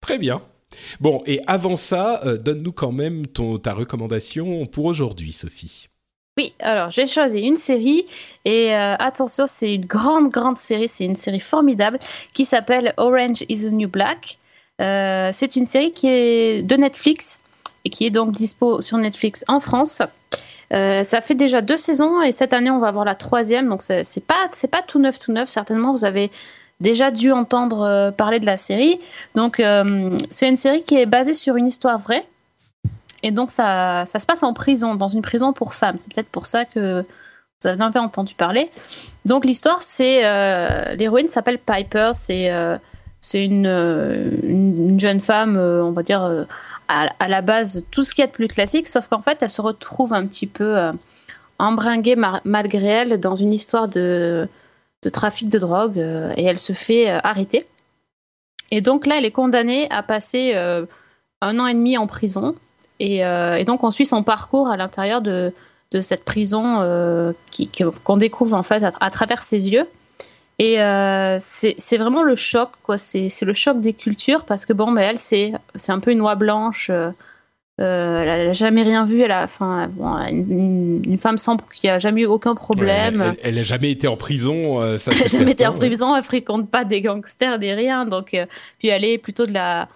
Très 0.00 0.18
bien. 0.18 0.42
Bon, 1.00 1.22
et 1.26 1.40
avant 1.46 1.74
ça, 1.76 2.20
euh, 2.24 2.36
donne-nous 2.36 2.72
quand 2.72 2.92
même 2.92 3.26
ton, 3.26 3.58
ta 3.58 3.74
recommandation 3.74 4.66
pour 4.66 4.84
aujourd'hui, 4.84 5.32
Sophie. 5.32 5.88
Oui, 6.38 6.54
alors 6.60 6.90
j'ai 6.90 7.08
choisi 7.08 7.40
une 7.40 7.56
série 7.56 8.06
et 8.44 8.72
euh, 8.74 8.94
attention, 8.96 9.46
c'est 9.48 9.74
une 9.74 9.84
grande, 9.84 10.30
grande 10.30 10.58
série, 10.58 10.88
c'est 10.88 11.04
une 11.04 11.16
série 11.16 11.40
formidable 11.40 11.98
qui 12.32 12.44
s'appelle 12.44 12.94
Orange 12.96 13.42
is 13.48 13.68
the 13.68 13.72
New 13.72 13.88
Black. 13.88 14.38
Euh, 14.80 15.30
c'est 15.32 15.56
une 15.56 15.66
série 15.66 15.92
qui 15.92 16.06
est 16.08 16.62
de 16.62 16.76
Netflix 16.76 17.40
et 17.40 17.49
qui 17.88 18.04
est 18.06 18.10
donc 18.10 18.32
dispo 18.32 18.80
sur 18.80 18.98
Netflix 18.98 19.44
en 19.48 19.60
France. 19.60 20.02
Euh, 20.72 21.02
ça 21.02 21.20
fait 21.20 21.34
déjà 21.34 21.62
deux 21.62 21.76
saisons 21.76 22.22
et 22.22 22.32
cette 22.32 22.52
année 22.52 22.70
on 22.70 22.78
va 22.78 22.88
avoir 22.88 23.04
la 23.04 23.14
troisième, 23.14 23.68
donc 23.68 23.82
c'est 23.82 24.26
pas 24.26 24.46
c'est 24.50 24.70
pas 24.70 24.82
tout 24.82 24.98
neuf 24.98 25.18
tout 25.18 25.32
neuf. 25.32 25.48
Certainement 25.48 25.92
vous 25.92 26.04
avez 26.04 26.30
déjà 26.80 27.10
dû 27.10 27.32
entendre 27.32 27.82
euh, 27.82 28.10
parler 28.10 28.38
de 28.38 28.46
la 28.46 28.58
série. 28.58 29.00
Donc 29.34 29.60
euh, 29.60 30.18
c'est 30.28 30.48
une 30.48 30.56
série 30.56 30.82
qui 30.82 30.96
est 30.96 31.06
basée 31.06 31.34
sur 31.34 31.56
une 31.56 31.66
histoire 31.66 31.98
vraie. 31.98 32.26
Et 33.22 33.30
donc, 33.30 33.50
ça, 33.50 34.04
ça 34.06 34.18
se 34.18 34.24
passe 34.24 34.42
en 34.42 34.54
prison, 34.54 34.94
dans 34.94 35.08
une 35.08 35.20
prison 35.20 35.52
pour 35.52 35.74
femmes. 35.74 35.96
C'est 35.98 36.10
peut-être 36.10 36.30
pour 36.30 36.46
ça 36.46 36.64
que 36.64 37.04
vous 37.62 37.68
en 37.68 37.78
avez 37.78 37.98
entendu 37.98 38.34
parler. 38.34 38.70
Donc, 39.26 39.44
l'histoire, 39.44 39.82
c'est. 39.82 40.22
L'héroïne 40.96 41.28
s'appelle 41.28 41.58
Piper. 41.58 42.12
C'est 42.14 42.50
c'est 43.20 43.44
une, 43.44 43.66
une, 43.66 44.88
une 44.88 45.00
jeune 45.00 45.20
femme, 45.20 45.58
on 45.58 45.90
va 45.90 46.02
dire, 46.02 46.46
à, 46.90 47.28
la 47.28 47.42
base, 47.42 47.84
tout 47.90 48.04
ce 48.04 48.14
qu'il 48.14 48.22
y 48.22 48.24
a 48.24 48.26
de 48.26 48.32
plus 48.32 48.48
classique, 48.48 48.88
sauf 48.88 49.08
qu'en 49.08 49.22
fait, 49.22 49.38
elle 49.42 49.48
se 49.48 49.60
retrouve 49.60 50.12
un 50.12 50.26
petit 50.26 50.46
peu 50.46 50.76
euh, 50.76 50.92
embringuée 51.58 52.16
malgré 52.44 52.86
elle 52.86 53.20
dans 53.20 53.36
une 53.36 53.52
histoire 53.52 53.88
de, 53.88 54.48
trafic 55.12 55.48
de 55.48 55.58
drogue 55.58 55.98
euh, 55.98 56.32
et 56.36 56.44
elle 56.44 56.58
se 56.58 56.72
fait 56.72 57.10
euh, 57.10 57.18
arrêter. 57.22 57.66
Et 58.70 58.80
donc 58.80 59.06
là, 59.06 59.18
elle 59.18 59.24
est 59.24 59.30
condamnée 59.30 59.88
à 59.90 60.02
passer 60.02 60.54
un 60.54 61.58
an 61.58 61.66
et 61.66 61.74
demi 61.74 61.98
en 61.98 62.06
prison. 62.06 62.54
Et, 63.00 63.24
donc, 63.64 63.82
on 63.82 63.90
suit 63.90 64.06
son 64.06 64.22
parcours 64.22 64.68
à 64.68 64.76
l'intérieur 64.76 65.20
de, 65.20 65.52
cette 66.02 66.24
prison 66.24 67.34
qu'on 68.04 68.16
découvre 68.16 68.56
en 68.56 68.62
fait 68.62 68.84
à 69.00 69.10
travers 69.10 69.42
ses 69.42 69.70
yeux. 69.70 69.88
Et 70.60 70.78
euh, 70.82 71.38
c'est 71.40 71.96
vraiment 71.96 72.22
le 72.22 72.36
choc, 72.36 72.68
quoi. 72.82 72.98
C'est 72.98 73.30
le 73.40 73.54
choc 73.54 73.80
des 73.80 73.94
cultures 73.94 74.44
parce 74.44 74.66
que 74.66 74.74
bon, 74.74 74.92
ben, 74.92 75.00
elle, 75.00 75.18
c'est 75.18 75.52
un 75.88 76.00
peu 76.00 76.10
une 76.10 76.20
oie 76.20 76.34
blanche. 76.34 76.90
euh, 76.90 77.10
euh, 77.80 78.22
elle 78.26 78.46
n'a 78.48 78.52
jamais 78.52 78.82
rien 78.82 79.04
vu. 79.04 79.22
Elle 79.22 79.30
a, 79.30 79.44
enfin, 79.44 79.88
bon, 79.90 80.14
une, 80.28 81.02
une 81.02 81.18
femme 81.18 81.38
sans 81.38 81.56
qui 81.56 81.88
a 81.88 81.98
jamais 81.98 82.22
eu 82.22 82.26
aucun 82.26 82.54
problème. 82.54 83.20
Ouais, 83.20 83.40
elle, 83.42 83.54
elle 83.54 83.58
a 83.58 83.62
jamais 83.62 83.90
été 83.90 84.06
en 84.06 84.16
prison, 84.16 84.82
euh, 84.82 84.98
ça 84.98 85.12
Elle 85.14 85.20
n'a 85.20 85.26
jamais 85.28 85.52
été 85.52 85.66
en 85.66 85.72
ouais. 85.72 85.88
prison, 85.88 86.14
elle 86.14 86.22
fréquente 86.22 86.70
pas 86.70 86.84
des 86.84 87.00
gangsters, 87.00 87.58
des 87.58 87.72
rien. 87.72 88.04
Donc, 88.04 88.34
euh, 88.34 88.44
puis 88.78 88.88
elle 88.88 89.04
est 89.04 89.16
plutôt 89.16 89.46
de 89.46 89.52
la, 89.52 89.88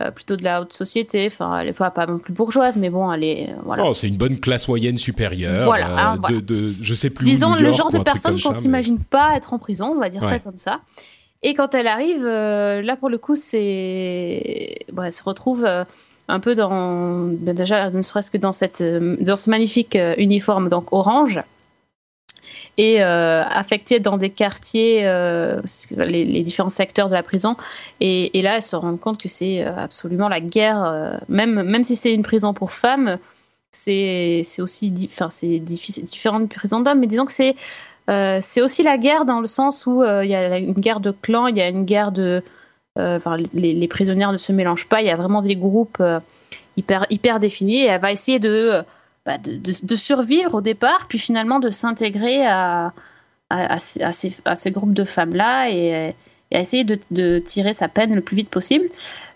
euh, 0.00 0.10
plutôt 0.10 0.36
de 0.36 0.44
la 0.44 0.60
haute 0.62 0.72
société. 0.72 1.26
Enfin, 1.26 1.58
elle 1.58 1.68
est 1.68 1.72
pas 1.72 2.06
non 2.06 2.18
plus 2.18 2.32
bourgeoise, 2.32 2.76
mais 2.76 2.90
bon, 2.90 3.12
elle 3.12 3.24
est, 3.24 3.50
euh, 3.50 3.54
voilà. 3.64 3.84
Oh, 3.86 3.94
c'est 3.94 4.08
une 4.08 4.16
bonne 4.16 4.38
classe 4.38 4.68
moyenne 4.68 4.98
supérieure. 4.98 5.64
Voilà, 5.64 5.88
euh, 5.90 5.96
hein, 5.96 6.14
de, 6.16 6.20
voilà. 6.20 6.40
de- 6.40 6.72
je 6.82 6.94
sais 6.94 7.10
plus. 7.10 7.26
où, 7.26 7.28
Disons 7.28 7.54
le 7.54 7.72
genre 7.72 7.90
de 7.90 7.98
personne 7.98 8.40
qu'on 8.40 8.50
mais- 8.50 8.54
s'imagine 8.54 8.98
pas 8.98 9.34
être 9.36 9.52
en 9.52 9.58
prison, 9.58 9.92
on 9.94 9.98
va 10.00 10.08
dire 10.08 10.24
ça 10.24 10.38
comme 10.38 10.58
ça. 10.58 10.80
Et 11.42 11.54
quand 11.54 11.74
elle 11.74 11.86
arrive, 11.86 12.24
euh, 12.24 12.82
là 12.82 12.96
pour 12.96 13.08
le 13.08 13.18
coup, 13.18 13.34
c'est, 13.36 14.76
bon, 14.92 15.02
elle 15.04 15.12
se 15.12 15.22
retrouve 15.22 15.64
euh, 15.64 15.84
un 16.28 16.40
peu 16.40 16.54
dans, 16.54 17.28
ben, 17.28 17.54
déjà 17.54 17.90
ne 17.90 18.02
serait-ce 18.02 18.30
que 18.30 18.38
dans 18.38 18.52
cette, 18.52 18.82
dans 18.82 19.36
ce 19.36 19.48
magnifique 19.48 19.96
uniforme 20.16 20.68
donc 20.68 20.92
orange, 20.92 21.40
et 22.78 23.02
euh, 23.02 23.42
affectée 23.44 23.98
dans 23.98 24.16
des 24.16 24.30
quartiers, 24.30 25.00
euh, 25.04 25.60
les, 25.96 26.42
différents 26.42 26.70
secteurs 26.70 27.08
de 27.08 27.14
la 27.14 27.24
prison. 27.24 27.56
Et, 28.00 28.30
là, 28.40 28.56
elle 28.56 28.62
se 28.62 28.76
rend 28.76 28.96
compte 28.96 29.20
que 29.20 29.28
c'est 29.28 29.66
euh, 29.66 29.76
absolument 29.76 30.28
la 30.28 30.40
guerre, 30.40 31.20
même 31.28 31.62
même 31.62 31.84
si 31.84 31.96
c'est 31.96 32.14
une 32.14 32.22
prison 32.22 32.54
pour 32.54 32.70
femmes, 32.70 33.18
c'est 33.70 34.44
aussi, 34.60 34.92
enfin 35.04 35.28
c'est 35.30 35.58
différent 35.58 36.38
d'une 36.38 36.48
prison 36.48 36.80
d'hommes, 36.80 37.00
mais 37.00 37.06
disons 37.06 37.26
que 37.26 37.32
c'est 37.32 38.62
aussi 38.62 38.82
la 38.82 38.96
guerre 38.96 39.24
dans 39.24 39.40
le 39.40 39.46
sens 39.46 39.86
où 39.86 40.04
il 40.04 40.28
y 40.28 40.34
a 40.34 40.58
une 40.58 40.72
guerre 40.72 41.00
de 41.00 41.10
clans, 41.10 41.48
il 41.48 41.56
y 41.56 41.60
a 41.60 41.68
une 41.68 41.84
guerre 41.84 42.12
de. 42.12 42.42
Enfin, 42.96 43.36
les, 43.36 43.74
les 43.74 43.88
prisonnières 43.88 44.32
ne 44.32 44.38
se 44.38 44.52
mélangent 44.52 44.88
pas, 44.88 45.02
il 45.02 45.06
y 45.06 45.10
a 45.10 45.16
vraiment 45.16 45.40
des 45.40 45.54
groupes 45.54 46.02
hyper, 46.76 47.06
hyper 47.10 47.38
définis 47.38 47.82
et 47.82 47.86
elle 47.86 48.00
va 48.00 48.10
essayer 48.10 48.38
de, 48.38 48.82
bah, 49.28 49.36
de, 49.36 49.52
de- 49.52 49.86
de 49.86 49.96
survivre 49.96 50.54
au 50.54 50.60
départ, 50.62 51.06
puis 51.08 51.18
finalement 51.18 51.58
de 51.60 51.68
s'intégrer 51.68 52.46
à, 52.46 52.92
à, 53.50 53.74
à 53.74 53.78
ces, 53.78 54.02
à 54.46 54.56
ces- 54.56 54.70
groupes 54.70 54.94
de 54.94 55.04
femmes-là 55.04 55.68
et, 55.70 56.14
et 56.50 56.56
à 56.56 56.60
essayer 56.60 56.84
de, 56.84 56.98
de 57.10 57.38
tirer 57.38 57.74
sa 57.74 57.88
peine 57.88 58.14
le 58.14 58.22
plus 58.22 58.36
vite 58.36 58.48
possible. 58.48 58.86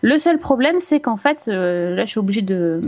Le 0.01 0.17
seul 0.17 0.39
problème, 0.39 0.77
c'est 0.81 0.99
qu'en 1.01 1.19
fait, 1.19 1.45
euh, 1.49 1.95
là, 1.95 2.07
je 2.07 2.11
suis 2.13 2.19
obligée 2.21 2.41
de, 2.41 2.81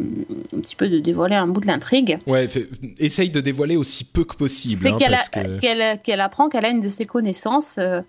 un 0.55 0.61
petit 0.61 0.77
peu 0.77 0.89
de 0.89 0.99
dévoiler 0.99 1.35
un 1.37 1.47
bout 1.47 1.61
de 1.61 1.67
l'intrigue. 1.67 2.19
Ouais, 2.27 2.49
fait- 2.49 2.69
essaye 2.99 3.29
de 3.29 3.43
dévoiler 3.43 3.77
aussi 3.77 4.05
peu 4.05 4.25
que 4.25 4.35
possible. 4.35 4.81
C'est 4.81 4.93
hein, 4.93 4.97
qu'elle 4.97 5.13
que- 6.03 6.21
apprend 6.21 6.49
qu'elle 6.49 6.65
a 6.65 6.71
une 6.71 6.81
de 6.81 6.89
ses 6.89 7.05
connaissances 7.05 7.77
euh, 7.79 8.01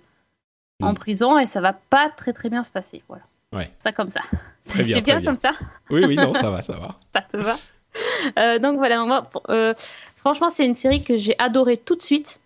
en 0.82 0.92
Mm. 0.94 0.96
prison 0.96 1.38
et 1.38 1.46
ça 1.46 1.60
va 1.60 1.74
pas 1.74 2.10
très 2.16 2.32
très 2.34 2.50
bien 2.50 2.64
se 2.64 2.72
passer. 2.72 3.04
Voilà. 3.10 3.24
Ouais. 3.54 3.70
Ça 3.78 3.92
comme 3.92 4.10
ça. 4.10 4.22
C'est 4.64 4.84
bien. 5.02 5.22
comme 5.22 5.36
ça. 5.36 5.52
Oui, 5.90 6.04
oui, 6.08 6.16
non, 6.16 6.34
ça 6.34 6.50
va, 6.50 6.62
ça 6.62 6.74
va. 6.74 6.98
Ça 7.14 7.22
te 7.22 7.38
va? 7.38 7.58
Euh, 8.40 8.60
donc 8.60 8.78
voilà. 8.78 9.06
euh, 9.50 9.74
franchement, 10.16 10.50
c'est 10.50 10.66
une 10.66 10.74
série 10.74 11.04
que 11.04 11.18
j'ai 11.18 11.36
adorée 11.40 11.78
tout 11.78 11.96
de 11.96 12.02
suite. 12.02 12.40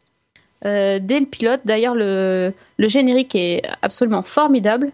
euh, 0.65 0.99
dès 1.01 1.19
le 1.19 1.25
pilote, 1.25 1.61
d'ailleurs, 1.65 1.95
le, 1.95 2.53
le 2.77 2.87
générique 2.87 3.33
est 3.35 3.61
absolument 3.81 4.21
formidable. 4.23 4.91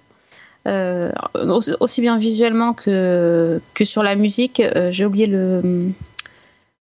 Aussi, 1.80 2.02
bien 2.02 2.18
visuellement 2.18 2.74
que, 2.74 3.60
que 3.74 3.86
sur 3.86 4.02
la 4.04 4.16
musique. 4.16 4.62
J'ai 4.92 5.06
oublié 5.06 5.28
le, 5.28 5.92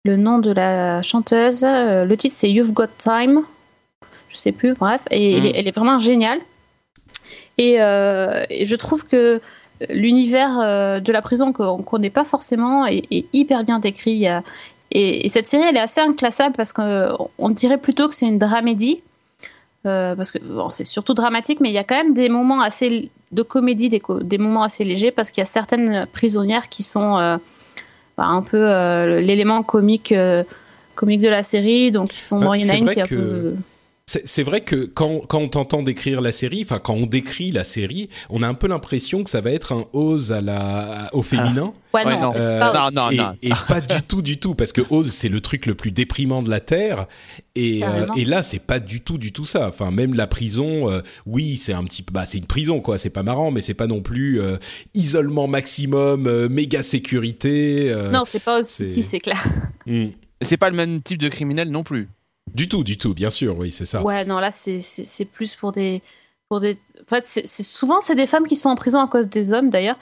le 0.04 0.16
nom 0.16 0.38
de 0.38 0.50
la 0.52 1.02
chanteuse. 1.02 1.62
Le 1.64 2.14
titre, 2.16 2.34
c'est 2.34 2.50
You've 2.50 2.72
Got 2.72 2.88
Time. 2.98 3.42
Je 4.30 4.36
sais 4.36 4.52
plus, 4.52 4.74
bref. 4.74 5.02
Et 5.10 5.36
elle, 5.36 5.46
est, 5.46 5.52
elle 5.54 5.68
est 5.68 5.76
vraiment 5.76 5.98
géniale. 5.98 6.38
Et, 7.58 7.74
et 7.74 8.64
je 8.64 8.76
trouve 8.76 9.06
que 9.06 9.40
l'univers 9.88 10.58
euh, 10.60 11.00
de 11.00 11.12
la 11.12 11.22
prison 11.22 11.52
qu'on 11.52 11.82
connaît 11.82 12.10
pas 12.10 12.24
forcément 12.24 12.86
est, 12.86 13.04
est 13.10 13.26
hyper 13.32 13.64
bien 13.64 13.78
décrit. 13.78 14.26
Et, 14.90 15.26
et 15.26 15.28
cette 15.28 15.46
série, 15.46 15.64
elle 15.68 15.76
est 15.76 15.80
assez 15.80 16.00
inclassable 16.00 16.54
parce 16.56 16.72
qu'on 16.72 17.48
dirait 17.50 17.78
plutôt 17.78 18.08
que 18.08 18.14
c'est 18.14 18.26
une 18.26 18.38
dramédie. 18.38 19.00
Euh, 19.86 20.16
parce 20.16 20.32
que 20.32 20.38
bon, 20.38 20.70
c'est 20.70 20.84
surtout 20.84 21.14
dramatique, 21.14 21.60
mais 21.60 21.70
il 21.70 21.74
y 21.74 21.78
a 21.78 21.84
quand 21.84 21.96
même 21.96 22.14
des 22.14 22.28
moments 22.28 22.60
assez 22.60 23.10
de 23.30 23.42
comédie, 23.42 23.88
des, 23.88 24.38
moments 24.38 24.64
assez 24.64 24.84
légers, 24.84 25.10
parce 25.10 25.30
qu'il 25.30 25.40
y 25.40 25.42
a 25.42 25.46
certaines 25.46 26.06
prisonnières 26.12 26.68
qui 26.68 26.82
sont 26.82 27.18
euh, 27.18 27.36
bah, 28.16 28.26
un 28.26 28.42
peu 28.42 28.58
euh, 28.58 29.20
l'élément 29.20 29.62
comique, 29.62 30.12
euh, 30.12 30.42
comique 30.94 31.20
de 31.20 31.28
la 31.28 31.42
série. 31.42 31.92
Donc, 31.92 32.14
ils 32.16 32.20
sont. 32.20 32.40
Bah, 32.40 32.52
c'est 32.60 32.78
une 32.78 32.90
qui 32.90 32.98
est 32.98 33.02
un 33.02 33.04
peu. 33.04 33.54
C'est 34.10 34.42
vrai 34.42 34.62
que 34.62 34.86
quand, 34.86 35.20
quand 35.28 35.38
on 35.38 35.48
t'entend 35.48 35.82
décrire 35.82 36.22
la 36.22 36.32
série, 36.32 36.62
enfin 36.64 36.78
quand 36.78 36.94
on 36.94 37.04
décrit 37.04 37.50
la 37.50 37.62
série, 37.62 38.08
on 38.30 38.42
a 38.42 38.48
un 38.48 38.54
peu 38.54 38.66
l'impression 38.66 39.22
que 39.22 39.28
ça 39.28 39.42
va 39.42 39.50
être 39.50 39.72
un 39.74 39.84
Oz 39.92 40.32
à 40.32 40.40
la, 40.40 41.10
au 41.12 41.20
féminin. 41.20 41.74
Ouais, 41.92 42.04
Ouais, 42.06 42.18
non, 42.18 42.32
Euh, 42.34 42.58
pas 42.58 42.90
non, 42.90 43.02
non, 43.04 43.10
et, 43.10 43.16
non. 43.16 43.34
et 43.42 43.50
pas 43.68 43.80
du 43.82 44.00
tout, 44.02 44.22
du 44.22 44.38
tout, 44.38 44.54
parce 44.54 44.72
que 44.72 44.80
Oz 44.90 45.10
c'est 45.10 45.28
le 45.28 45.40
truc 45.42 45.66
le 45.66 45.74
plus 45.74 45.90
déprimant 45.90 46.42
de 46.42 46.48
la 46.48 46.60
terre, 46.60 47.06
et, 47.54 47.82
euh, 47.84 48.06
et 48.16 48.24
là 48.24 48.42
c'est 48.42 48.60
pas 48.64 48.78
du 48.80 49.02
tout, 49.02 49.18
du 49.18 49.32
tout 49.32 49.44
ça. 49.44 49.68
Enfin 49.68 49.90
même 49.90 50.14
la 50.14 50.26
prison, 50.26 50.90
euh, 50.90 51.00
oui 51.26 51.58
c'est 51.58 51.74
un 51.74 51.84
petit, 51.84 52.02
bah 52.10 52.24
c'est 52.24 52.38
une 52.38 52.46
prison 52.46 52.80
quoi, 52.80 52.96
c'est 52.96 53.10
pas 53.10 53.22
marrant, 53.22 53.50
mais 53.50 53.60
c'est 53.60 53.74
pas 53.74 53.86
non 53.86 54.00
plus 54.00 54.40
euh, 54.40 54.56
isolement 54.94 55.48
maximum, 55.48 56.26
euh, 56.28 56.48
méga 56.48 56.82
sécurité. 56.82 57.90
euh, 57.90 58.10
Non, 58.10 58.24
c'est 58.26 58.42
pas 58.42 58.62
c'est- 58.64 58.86
aussi, 58.86 59.02
c'est 59.02 59.18
clair. 59.20 59.44
hmm. 59.86 60.06
C'est 60.40 60.56
pas 60.56 60.70
le 60.70 60.76
même 60.76 61.02
type 61.02 61.18
de 61.20 61.28
criminel 61.28 61.68
non 61.70 61.82
plus. 61.82 62.08
Du 62.54 62.68
tout, 62.68 62.84
du 62.84 62.96
tout, 62.98 63.14
bien 63.14 63.30
sûr, 63.30 63.56
oui 63.58 63.72
c'est 63.72 63.84
ça. 63.84 64.02
Ouais, 64.02 64.24
non, 64.24 64.38
là, 64.38 64.50
c'est- 64.52 65.24
plus 65.24 65.54
pour 65.54 65.72
des. 65.72 66.02
Pour 66.48 66.60
des... 66.60 66.78
En 67.02 67.04
fait, 67.08 67.24
c'est 67.26 67.62
souvent, 67.62 68.00
c'est 68.00 68.14
des 68.14 68.26
femmes 68.26 68.46
qui 68.46 68.56
sont 68.56 68.70
en 68.70 68.74
prison 68.74 69.00
à 69.00 69.06
cause 69.06 69.28
des 69.28 69.52
hommes, 69.52 69.68
d'ailleurs. 69.68 69.96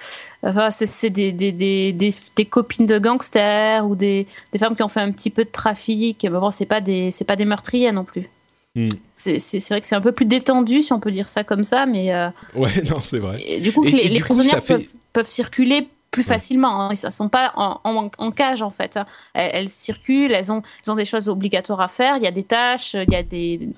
Enfin, 0.45 0.71
c'est 0.71 1.11
des, 1.11 1.33
des, 1.33 1.51
des, 1.51 1.93
des, 1.93 2.45
copines 2.45 2.87
de 2.87 2.99
gangsters 3.01 3.85
ou 3.85 3.97
des, 3.97 4.27
des 4.53 4.59
femmes 4.61 4.77
qui 4.77 4.83
ont 4.85 4.89
fait 4.89 5.01
un 5.01 5.11
petit 5.11 5.31
peu 5.31 5.45
de 5.45 5.51
trafic. 5.51 6.21
Mais 6.23 6.31
bon, 6.31 6.51
c'est 6.53 6.65
pas 6.67 6.81
des, 6.81 7.11
c'est 7.11 7.25
pas 7.25 7.35
des 7.35 7.45
meurtriers 7.45 7.91
non 7.91 8.05
plus. 8.05 8.29
Hmm. 8.77 8.89
C'est 9.13 9.39
c'est- 9.41 9.59
c'est 9.59 9.75
vrai 9.75 9.81
que 9.81 9.87
c'est 9.89 9.97
un 9.97 10.01
peu 10.01 10.13
plus 10.13 10.27
détendu, 10.27 10.83
si 10.83 10.93
on 10.93 11.01
peut 11.01 11.11
dire 11.11 11.29
ça 11.29 11.43
comme 11.43 11.65
ça, 11.65 11.85
mais 11.87 12.15
euh, 12.15 12.29
Ouais, 12.55 12.71
non 12.91 13.01
c'est 13.03 13.19
vrai. 13.19 13.43
et 13.45 13.59
du 13.61 13.73
coup, 13.73 13.85
Et- 13.85 13.91
que 13.91 13.97
les, 13.97 14.21
coup, 14.21 14.27
prisonnières 14.27 14.63
fait- 14.63 14.75
peuvent, 14.75 14.89
peuvent 15.15 15.29
circuler 15.29 15.89
plus 16.17 16.23
facilement. 16.23 16.81
Hein. 16.81 16.89
Ils 16.95 17.05
ne 17.05 17.11
sont 17.11 17.29
pas 17.29 17.53
en, 17.57 17.79
en- 17.85 18.11
en 18.17 18.31
cage, 18.31 18.63
en 18.63 18.71
fait. 18.71 18.99
Elles, 19.35 19.51
elles 19.53 19.69
circulent, 19.69 20.33
elles 20.33 20.51
ont, 20.51 20.63
elles 20.83 20.91
ont 20.91 20.97
des 20.97 21.05
choses 21.05 21.29
obligatoires 21.29 21.83
à 21.83 21.89
faire. 21.89 22.17
Il 22.17 22.23
y 22.23 22.27
a 22.27 22.31
des 22.31 22.43
tâches, 22.45 22.95
il 22.95 23.13
y 23.13 23.17
a 23.17 23.23
des, 23.23 23.69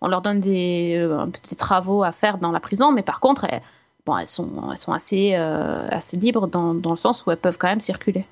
on 0.00 0.08
leur 0.08 0.22
donne 0.22 0.40
des 0.40 0.96
euh, 0.98 1.26
petits 1.26 1.54
travaux 1.56 2.02
à 2.02 2.12
faire 2.12 2.38
dans 2.38 2.50
la 2.50 2.60
prison, 2.60 2.92
mais 2.92 3.02
par 3.02 3.20
contre, 3.20 3.44
elles, 3.50 3.60
bon, 4.06 4.16
elles 4.16 4.26
sont, 4.26 4.48
elles 4.72 4.78
sont 4.78 4.94
assez, 4.94 5.32
euh, 5.34 5.86
assez 5.90 6.16
libres 6.16 6.46
dans, 6.46 6.72
dans 6.72 6.92
le 6.92 6.96
sens 6.96 7.26
où 7.26 7.30
elles 7.30 7.36
peuvent 7.36 7.58
quand 7.58 7.68
même 7.68 7.80
circuler. 7.80 8.24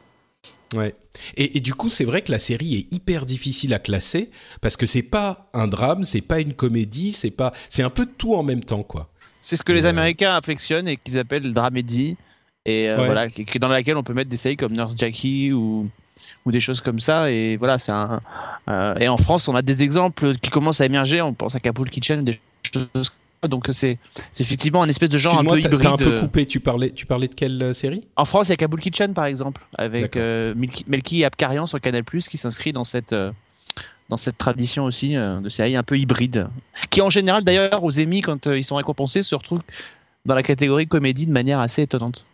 Ouais. 0.74 0.94
Et, 1.36 1.58
et 1.58 1.60
du 1.60 1.74
coup, 1.74 1.90
c'est 1.90 2.04
vrai 2.06 2.22
que 2.22 2.32
la 2.32 2.38
série 2.38 2.74
est 2.76 2.92
hyper 2.92 3.26
difficile 3.26 3.74
à 3.74 3.78
classer 3.78 4.30
parce 4.62 4.76
que 4.78 4.86
c'est 4.86 5.02
pas 5.02 5.48
un 5.52 5.66
drame, 5.68 6.02
c'est 6.02 6.22
pas 6.22 6.40
une 6.40 6.54
comédie, 6.54 7.12
c'est 7.12 7.30
pas, 7.30 7.52
c'est 7.68 7.82
un 7.82 7.90
peu 7.90 8.06
tout 8.06 8.34
en 8.34 8.42
même 8.42 8.64
temps, 8.64 8.82
quoi. 8.82 9.08
C'est 9.40 9.56
ce 9.56 9.62
que 9.62 9.72
les 9.72 9.82
Ouais. 9.82 9.88
Américains 9.90 10.34
affectionnent 10.34 10.88
et 10.88 10.96
qu'ils 10.96 11.18
appellent 11.18 11.52
dramédie. 11.52 12.16
Et 12.66 12.88
euh, 12.88 12.99
Ouais. 12.99 13.04
voilà, 13.06 13.28
qui- 13.28 13.59
dans 13.59 13.68
laquelle 13.68 13.97
on 13.97 14.02
peut 14.02 14.14
mettre 14.14 14.30
des 14.30 14.37
séries 14.37 14.56
comme 14.56 14.73
Nurse 14.73 14.94
Jackie 14.97 15.52
ou, 15.52 15.88
ou 16.47 16.52
des 16.52 16.61
choses 16.61 16.80
comme 16.80 16.99
ça. 17.00 17.30
Et 17.30 17.56
voilà, 17.56 17.78
c'est 17.78 17.92
un. 17.92 18.21
euh, 18.68 18.94
et 18.99 19.09
en 19.09 19.18
France, 19.18 19.49
on 19.49 19.54
a 19.54 19.62
des 19.62 19.83
exemples 19.83 20.35
qui 20.37 20.50
commencent 20.50 20.80
à 20.80 20.87
émerger. 20.87 21.21
On 21.21 21.35
pense 21.35 21.54
à 21.54 21.61
Kapoor 21.61 21.87
Kitchen, 21.87 22.25
des 22.25 22.40
choses. 22.73 23.12
Donc 23.47 23.68
c'est 23.73 23.99
c'est 24.33 24.42
effectivement 24.42 24.83
un 24.83 24.88
espèce 24.88 25.11
de 25.11 25.18
genre 25.18 25.38
un 25.38 25.44
peu 25.44 25.59
hybride. 25.59 25.85
un 25.87 25.97
peu 25.99 26.14
euh. 26.14 26.21
coupé. 26.21 26.47
Tu 26.47 26.61
parlais, 26.61 26.88
tu 26.88 27.04
parlais 27.04 27.28
de 27.28 27.35
quelle 27.35 27.62
euh, 27.62 27.73
série? 27.75 28.02
En 28.16 28.25
France, 28.25 28.49
il 28.49 28.52
y 28.52 28.54
a 28.54 28.56
Kaboul 28.56 28.80
Kitchen, 28.80 29.12
par 29.12 29.26
exemple, 29.26 29.61
avec 29.76 30.16
euh, 30.16 30.54
Melki, 30.87 31.21
et 31.21 31.25
Abkarian 31.26 31.66
sur 31.66 31.78
Canal+, 31.78 32.02
qui 32.04 32.38
s'inscrit 32.38 32.73
dans 32.73 32.85
cette, 32.85 33.12
euh, 33.12 33.30
dans 34.09 34.16
cette 34.16 34.38
tradition 34.38 34.85
aussi 34.87 35.14
euh, 35.14 35.40
de 35.40 35.50
série 35.50 35.76
un 35.76 35.83
peu 35.83 35.99
hybride, 35.99 36.49
qui 36.88 37.02
en 37.02 37.11
général, 37.11 37.44
d'ailleurs, 37.44 37.85
aux 37.85 38.00
Emmy, 38.00 38.23
quand 38.23 38.47
euh, 38.47 38.56
ils 38.56 38.64
sont 38.64 38.76
récompensés, 38.76 39.21
se 39.23 39.35
retrouvent 39.35 39.61
dans 40.25 40.35
la 40.35 40.42
catégorie 40.42 40.87
comédie 40.87 41.26
de 41.26 41.33
manière 41.33 41.61
assez 41.61 41.83
étonnante. 41.83 42.25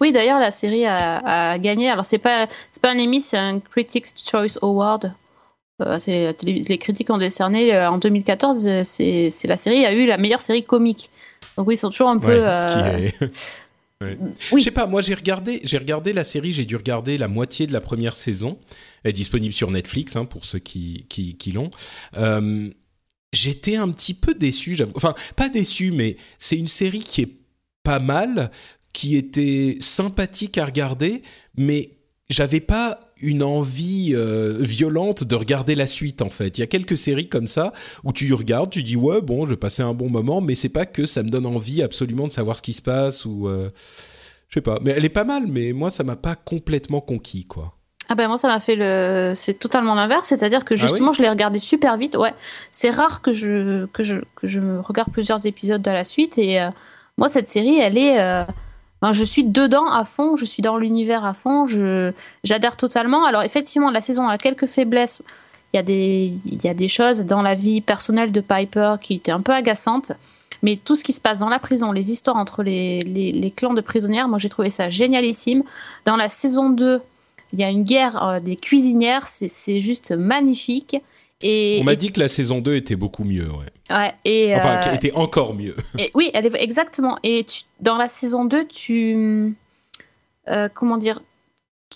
Oui, 0.00 0.12
d'ailleurs, 0.12 0.38
la 0.40 0.50
série 0.50 0.84
a, 0.86 1.52
a 1.52 1.58
gagné. 1.58 1.88
Alors, 1.90 2.04
c'est 2.06 2.18
pas, 2.18 2.46
c'est 2.72 2.82
pas 2.82 2.90
un 2.92 2.98
Emmy, 2.98 3.22
c'est 3.22 3.36
un 3.36 3.60
Critics' 3.60 4.08
Choice 4.28 4.58
Award. 4.62 5.12
Euh, 5.82 5.98
c'est 5.98 6.24
la 6.26 6.32
les 6.42 6.78
critiques 6.78 7.10
ont 7.10 7.18
décerné 7.18 7.74
euh, 7.74 7.90
en 7.90 7.98
2014. 7.98 8.66
euh, 8.66 8.82
C'est 8.84 9.28
c'est 9.30 9.46
la 9.46 9.58
série 9.58 9.84
a 9.84 9.92
eu 9.92 10.06
la 10.06 10.16
meilleure 10.16 10.40
série 10.40 10.64
comique. 10.64 11.10
Donc 11.58 11.66
oui, 11.68 11.74
ils 11.74 11.78
sont 11.78 11.90
toujours 11.90 12.08
un 12.08 12.18
peu. 12.18 12.28
Ouais, 12.28 12.50
ce 12.50 12.66
qui 12.66 13.22
euh, 13.22 13.26
est- 13.26 13.60
Ouais. 14.02 14.18
Oui. 14.52 14.60
Je 14.60 14.64
sais 14.64 14.70
pas, 14.70 14.86
moi 14.86 15.00
j'ai 15.00 15.14
regardé, 15.14 15.60
j'ai 15.64 15.78
regardé 15.78 16.12
la 16.12 16.22
série, 16.24 16.52
j'ai 16.52 16.64
dû 16.66 16.76
regarder 16.76 17.16
la 17.18 17.28
moitié 17.28 17.66
de 17.66 17.72
la 17.72 17.80
première 17.80 18.12
saison. 18.12 18.58
Elle 19.04 19.10
est 19.10 19.12
disponible 19.14 19.54
sur 19.54 19.70
Netflix, 19.70 20.16
hein, 20.16 20.24
pour 20.26 20.44
ceux 20.44 20.58
qui, 20.58 21.06
qui, 21.08 21.36
qui 21.36 21.52
l'ont. 21.52 21.70
J'étais 23.32 23.76
un 23.76 23.88
petit 23.90 24.14
peu 24.14 24.34
déçu, 24.34 24.74
j'avoue. 24.74 24.92
Enfin, 24.94 25.14
pas 25.34 25.48
déçu, 25.48 25.90
mais 25.90 26.16
c'est 26.38 26.56
une 26.58 26.68
série 26.68 27.00
qui 27.00 27.22
est 27.22 27.32
pas 27.82 27.98
mal, 27.98 28.50
qui 28.96 29.14
était 29.14 29.76
sympathique 29.80 30.56
à 30.56 30.64
regarder, 30.64 31.20
mais 31.54 31.90
j'avais 32.30 32.60
pas 32.60 32.98
une 33.20 33.42
envie 33.42 34.14
euh, 34.16 34.56
violente 34.58 35.22
de 35.22 35.34
regarder 35.34 35.74
la 35.74 35.86
suite 35.86 36.22
en 36.22 36.30
fait. 36.30 36.56
Il 36.56 36.62
y 36.62 36.64
a 36.64 36.66
quelques 36.66 36.96
séries 36.96 37.28
comme 37.28 37.46
ça 37.46 37.74
où 38.04 38.14
tu 38.14 38.32
regardes, 38.32 38.70
tu 38.70 38.82
dis 38.82 38.96
ouais 38.96 39.20
bon, 39.20 39.44
je 39.44 39.50
vais 39.50 39.58
passer 39.58 39.82
un 39.82 39.92
bon 39.92 40.08
moment, 40.08 40.40
mais 40.40 40.54
c'est 40.54 40.70
pas 40.70 40.86
que 40.86 41.04
ça 41.04 41.22
me 41.22 41.28
donne 41.28 41.44
envie 41.44 41.82
absolument 41.82 42.26
de 42.26 42.32
savoir 42.32 42.56
ce 42.56 42.62
qui 42.62 42.72
se 42.72 42.80
passe 42.80 43.26
ou 43.26 43.48
euh, 43.48 43.68
je 44.48 44.54
sais 44.54 44.62
pas. 44.62 44.78
Mais 44.80 44.92
elle 44.92 45.04
est 45.04 45.10
pas 45.10 45.24
mal, 45.24 45.46
mais 45.46 45.74
moi 45.74 45.90
ça 45.90 46.02
m'a 46.02 46.16
pas 46.16 46.34
complètement 46.34 47.02
conquis 47.02 47.44
quoi. 47.44 47.74
Ah 48.08 48.14
ben 48.14 48.28
moi 48.28 48.38
ça 48.38 48.48
m'a 48.48 48.60
fait 48.60 48.76
le 48.76 49.34
c'est 49.34 49.58
totalement 49.58 49.94
l'inverse, 49.94 50.26
c'est-à-dire 50.26 50.64
que 50.64 50.74
Ah 50.74 50.80
oui 50.80 50.88
justement 50.88 51.12
je 51.12 51.20
l'ai 51.20 51.28
regardé 51.28 51.58
super 51.58 51.98
vite. 51.98 52.16
Ouais, 52.16 52.32
c'est 52.72 52.88
rare 52.88 53.20
que 53.20 53.34
je 53.34 53.84
que 53.92 54.02
je 54.02 54.16
que 54.36 54.46
je 54.46 54.60
regarde 54.78 55.12
plusieurs 55.12 55.44
épisodes 55.44 55.86
à 55.86 55.92
la 55.92 56.04
suite 56.04 56.38
et 56.38 56.62
euh, 56.62 56.70
moi 57.18 57.28
cette 57.28 57.50
série 57.50 57.78
elle 57.78 57.98
est 57.98 58.46
enfin, 59.06 59.12
je 59.12 59.24
suis 59.24 59.44
dedans 59.44 59.86
à 59.90 60.04
fond, 60.04 60.36
je 60.36 60.44
suis 60.44 60.62
dans 60.62 60.76
l'univers 60.76 61.24
à 61.24 61.34
fond, 61.34 61.66
je 61.66 62.12
j'adhère 62.44 62.76
totalement. 62.76 63.24
Alors 63.24 63.42
effectivement 63.42 63.90
la 63.90 64.00
saison 64.00 64.28
a 64.28 64.38
quelques 64.38 64.66
faiblesses. 64.66 65.22
Il 65.72 65.76
y 65.76 65.80
a 65.80 65.82
des 65.82 66.32
il 66.44 66.64
y 66.64 66.68
a 66.68 66.74
des 66.74 66.88
choses 66.88 67.20
dans 67.24 67.42
la 67.42 67.54
vie 67.54 67.80
personnelle 67.80 68.32
de 68.32 68.40
Piper 68.40 68.94
qui 69.00 69.14
étaient 69.14 69.32
un 69.32 69.40
peu 69.42 69.52
agaçantes. 69.52 70.12
Mais 70.62 70.76
tout 70.82 70.96
ce 70.96 71.04
qui 71.04 71.12
se 71.12 71.20
passe 71.20 71.38
dans 71.40 71.50
la 71.50 71.58
prison, 71.58 71.92
les 71.92 72.10
histoires 72.10 72.36
entre 72.36 72.62
les, 72.62 73.00
les, 73.00 73.30
les 73.30 73.50
clans 73.50 73.74
de 73.74 73.80
prisonnières, 73.82 74.26
moi 74.26 74.38
j'ai 74.38 74.48
trouvé 74.48 74.70
ça 74.70 74.88
génialissime. 74.88 75.62
Dans 76.06 76.16
la 76.16 76.28
saison 76.30 76.70
2, 76.70 77.00
il 77.52 77.60
y 77.60 77.64
a 77.64 77.68
une 77.70 77.84
guerre 77.84 78.22
euh, 78.22 78.38
des 78.38 78.56
cuisinières, 78.56 79.28
c'est 79.28 79.48
c'est 79.48 79.80
juste 79.80 80.12
magnifique. 80.12 80.96
Et, 81.42 81.78
On 81.82 81.84
m'a 81.84 81.92
et- 81.92 81.96
dit 81.96 82.10
que 82.10 82.20
la 82.20 82.28
saison 82.28 82.60
2 82.62 82.74
était 82.74 82.96
beaucoup 82.96 83.24
mieux, 83.24 83.48
ouais. 83.50 83.66
Ouais, 83.90 84.14
et, 84.24 84.54
Enfin, 84.56 84.76
euh, 84.76 84.82
qu'elle 84.82 84.94
était 84.94 85.14
encore 85.14 85.54
mieux. 85.54 85.76
et- 85.98 86.10
oui, 86.14 86.30
elle 86.34 86.46
est 86.46 86.54
exactement. 86.62 87.18
Et 87.22 87.44
tu- 87.44 87.62
dans 87.80 87.96
la 87.96 88.08
saison 88.08 88.44
2, 88.44 88.66
tu 88.66 89.54
euh, 90.48 90.68
comment 90.72 90.96
dire, 90.96 91.20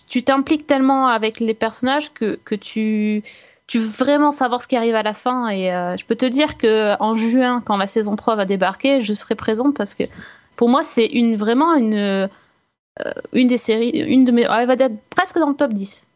tu 0.08 0.22
t'impliques 0.22 0.66
tellement 0.66 1.06
avec 1.08 1.40
les 1.40 1.54
personnages 1.54 2.12
que, 2.12 2.38
que 2.44 2.54
tu 2.54 3.22
tu 3.66 3.78
veux 3.78 3.86
vraiment 3.86 4.32
savoir 4.32 4.60
ce 4.60 4.66
qui 4.66 4.74
arrive 4.76 4.96
à 4.96 5.04
la 5.04 5.14
fin. 5.14 5.48
Et 5.48 5.72
euh, 5.72 5.96
je 5.96 6.04
peux 6.04 6.16
te 6.16 6.26
dire 6.26 6.58
que 6.58 6.96
en 7.00 7.14
juin, 7.14 7.62
quand 7.64 7.76
la 7.76 7.86
saison 7.86 8.16
3 8.16 8.34
va 8.34 8.44
débarquer, 8.44 9.00
je 9.00 9.12
serai 9.14 9.36
présente 9.36 9.76
parce 9.76 9.94
que 9.94 10.02
pour 10.56 10.68
moi, 10.68 10.82
c'est 10.82 11.06
une 11.06 11.36
vraiment 11.36 11.74
une 11.74 11.94
euh, 11.94 12.26
une 13.32 13.46
des 13.46 13.56
séries, 13.56 13.90
une 13.90 14.24
de 14.24 14.32
mes, 14.32 14.42
elle 14.42 14.66
va 14.66 14.74
être 14.74 14.96
presque 15.10 15.38
dans 15.38 15.48
le 15.48 15.54
top 15.54 15.72
10. 15.72 16.06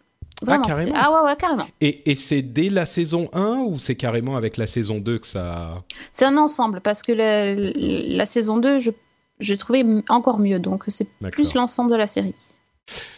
Vraiment, 0.45 0.65
carrément. 0.65 0.93
Ah 0.97 1.11
ouais, 1.13 1.31
ouais, 1.31 1.37
carrément. 1.37 1.67
Et, 1.81 2.11
et 2.11 2.15
c'est 2.15 2.43
dès 2.43 2.71
la 2.71 2.87
saison 2.87 3.29
1 3.33 3.65
ou 3.67 3.79
c'est 3.79 3.97
carrément 3.97 4.37
avec 4.37 4.57
la 4.57 4.67
saison 4.67 4.99
2 4.99 5.19
que 5.19 5.27
ça... 5.27 5.83
C'est 6.13 6.25
un 6.25 6.37
ensemble 6.37 6.81
parce 6.81 7.03
que 7.03 7.13
la, 7.13 7.55
la 7.55 8.27
saison 8.27 8.59
2, 8.59 8.81
je, 8.81 8.91
j'ai 9.41 9.57
trouvé 9.57 9.85
encore 10.09 10.39
mieux. 10.39 10.59
Donc 10.59 10.85
c'est 10.89 11.09
plus 11.33 11.55
l'ensemble 11.55 11.91
de 11.91 11.97
la 11.97 12.07
série. 12.07 12.35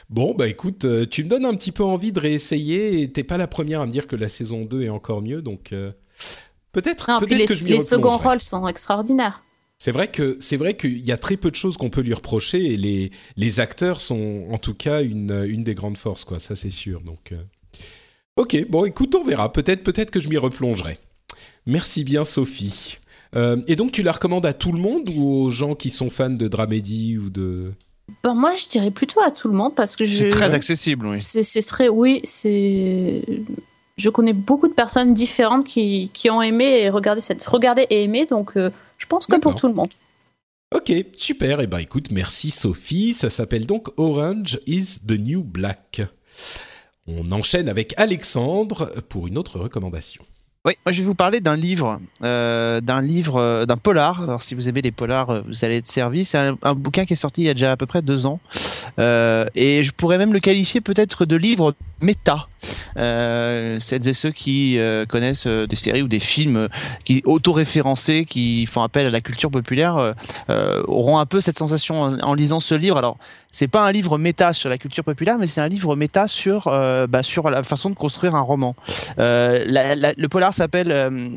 Bon, 0.09 0.35
bah 0.35 0.47
écoute, 0.47 0.85
euh, 0.85 1.05
tu 1.07 1.25
me 1.25 1.29
donnes 1.29 1.45
un 1.45 1.55
petit 1.55 1.73
peu 1.73 1.83
envie 1.83 2.13
de 2.13 2.21
réessayer 2.21 3.03
et 3.03 3.11
t'es 3.11 3.25
pas 3.25 3.37
la 3.37 3.49
première 3.49 3.81
à 3.81 3.87
me 3.87 3.91
dire 3.91 4.07
que 4.07 4.15
la 4.15 4.29
saison 4.29 4.65
2 4.65 4.83
est 4.83 4.89
encore 4.89 5.21
mieux, 5.21 5.43
donc 5.43 5.73
euh, 5.73 5.91
peut-être 6.71 7.11
les, 7.29 7.45
que 7.47 7.55
je 7.55 7.65
les 7.65 7.81
seconds 7.81 8.17
rôles 8.17 8.41
sont 8.41 8.69
extraordinaires. 8.69 9.43
C'est 9.79 9.93
vrai 9.93 10.09
que 10.09 10.37
c'est 10.41 10.57
vrai 10.57 10.75
qu'il 10.75 10.99
y 10.99 11.13
a 11.13 11.19
très 11.19 11.37
peu 11.37 11.51
de 11.51 11.55
choses 11.55 11.77
qu'on 11.77 11.91
peut 11.91 12.01
lui 12.01 12.15
reprocher 12.15 12.73
et 12.73 12.77
les 12.77 13.11
les 13.37 13.61
acteurs 13.61 14.01
sont 14.01 14.47
en 14.51 14.59
tout 14.59 14.75
cas 14.75 15.03
une 15.03 15.45
une 15.47 15.65
des 15.65 15.75
grandes 15.75 15.99
forces 15.99 16.25
quoi, 16.25 16.39
ça 16.39 16.57
c'est 16.57 16.71
sûr. 16.71 17.03
Donc 17.03 17.33
euh, 17.33 17.43
ok, 18.37 18.69
bon 18.71 18.87
écoute, 18.87 19.15
on 19.15 19.23
verra. 19.23 19.53
Peut-être 19.53 19.83
peut-être 19.83 20.11
que 20.11 20.21
je 20.21 20.29
m'y 20.29 20.39
replongerai. 20.39 20.99
Merci 21.67 22.05
bien 22.05 22.25
Sophie. 22.25 22.99
Euh, 23.35 23.61
et 23.67 23.77
donc 23.77 23.93
tu 23.93 24.03
la 24.03 24.13
recommandes 24.13 24.47
à 24.47 24.55
tout 24.55 24.73
le 24.73 24.79
monde 24.79 25.11
ou 25.15 25.43
aux 25.43 25.51
gens 25.51 25.75
qui 25.75 25.91
sont 25.91 26.09
fans 26.09 26.31
de 26.31 26.49
dramédie 26.49 27.19
ou 27.19 27.29
de 27.29 27.73
Ben, 28.23 28.35
moi, 28.35 28.55
je 28.55 28.69
dirais 28.69 28.91
plutôt 28.91 29.21
à 29.21 29.31
tout 29.31 29.49
le 29.49 29.55
monde 29.55 29.75
parce 29.75 29.97
que 29.97 30.05
je. 30.05 30.17
C'est 30.17 30.29
très 30.29 30.55
accessible, 30.55 31.07
oui. 31.07 31.19
C'est 31.21 31.43
c'est 31.43 31.63
très. 31.63 31.89
Oui, 31.89 32.21
c'est. 32.25 33.23
Je 33.99 34.11
connais 34.11 34.33
beaucoup 34.33 34.69
de 34.69 34.75
personnes 34.75 35.15
différentes 35.15 35.67
qui, 35.67 36.11
qui 36.13 36.31
ont 36.31 36.41
aimé 36.41 36.83
et 36.83 36.89
regardé 36.91 37.21
cette. 37.21 37.45
Regardé 37.45 37.87
et 37.91 38.05
aimé, 38.05 38.27
donc 38.27 38.57
euh, 38.57 38.71
je 38.99 39.07
pense 39.07 39.27
que 39.27 39.37
pour 39.37 39.57
tout 39.57 39.69
le 39.69 39.75
monde. 39.75 39.91
Ok, 40.75 40.93
super. 41.17 41.61
Et 41.61 41.67
ben 41.67 41.79
écoute, 41.79 42.11
merci 42.11 42.51
Sophie. 42.51 43.15
Ça 43.15 43.31
s'appelle 43.31 43.67
donc 43.67 43.89
Orange 43.99 44.59
is 44.67 44.99
the 45.07 45.19
New 45.19 45.45
Black. 45.45 46.03
On 47.07 47.31
enchaîne 47.31 47.69
avec 47.69 47.95
Alexandre 47.99 48.91
pour 49.09 49.29
une 49.29 49.39
autre 49.39 49.61
recommandation. 49.61 50.25
Oui, 50.67 50.73
moi 50.85 50.93
je 50.93 51.01
vais 51.01 51.07
vous 51.07 51.15
parler 51.15 51.41
d'un 51.41 51.55
livre, 51.55 52.01
euh, 52.25 52.81
d'un 52.81 53.01
livre, 53.01 53.37
euh, 53.37 53.67
d'un 53.67 53.77
polar. 53.77 54.23
Alors 54.23 54.43
si 54.43 54.57
vous 54.57 54.69
aimez 54.69 54.83
les 54.83 54.91
polars, 54.91 55.31
euh, 55.31 55.41
vous 55.47 55.65
allez 55.65 55.77
être 55.77 55.87
servi. 55.87 56.25
C'est 56.25 56.39
un, 56.39 56.59
un 56.63 56.75
bouquin 56.75 57.05
qui 57.05 57.13
est 57.13 57.17
sorti 57.17 57.43
il 57.43 57.45
y 57.45 57.49
a 57.49 57.55
déjà 57.55 57.71
à 57.71 57.77
peu 57.77 57.87
près 57.87 58.03
deux 58.03 58.27
ans, 58.27 58.41
Euh, 58.99 59.47
et 59.55 59.83
je 59.83 59.93
pourrais 59.93 60.19
même 60.19 60.33
le 60.33 60.41
qualifier 60.41 60.81
peut-être 60.81 61.25
de 61.25 61.37
livre 61.37 61.75
méta. 62.03 62.47
Euh, 62.99 63.79
celles 63.79 64.07
et 64.09 64.13
ceux 64.13 64.31
qui 64.31 64.79
euh, 64.79 65.07
connaissent 65.07 65.47
des 65.47 65.77
séries 65.77 66.03
ou 66.03 66.09
des 66.09 66.21
films 66.21 66.69
qui 67.05 67.23
auto-référencés, 67.25 68.25
qui 68.25 68.67
font 68.67 68.83
appel 68.83 69.07
à 69.07 69.11
la 69.11 69.21
culture 69.21 69.51
populaire, 69.51 70.15
auront 70.87 71.19
un 71.19 71.27
peu 71.27 71.41
cette 71.41 71.59
sensation 71.59 72.03
en, 72.03 72.35
lisant 72.35 72.61
ce 72.61 72.75
livre. 72.75 72.97
Alors 72.97 73.17
c'est 73.51 73.69
pas 73.69 73.87
un 73.87 73.93
livre 73.93 74.19
méta 74.19 74.53
sur 74.53 74.69
la 74.69 74.77
culture 74.77 75.05
populaire, 75.05 75.39
mais 75.39 75.47
c'est 75.47 75.63
un 75.63 75.69
livre 75.69 75.97
méta 75.97 76.29
sur 76.29 76.65
bah, 77.09 77.23
sur 77.23 77.49
la 77.49 77.63
façon 77.63 77.89
de 77.91 77.95
construire 77.95 78.35
un 78.35 78.41
roman. 78.41 78.75
Le 79.17 80.27
polar 80.27 80.53
s'appelle 80.53 80.89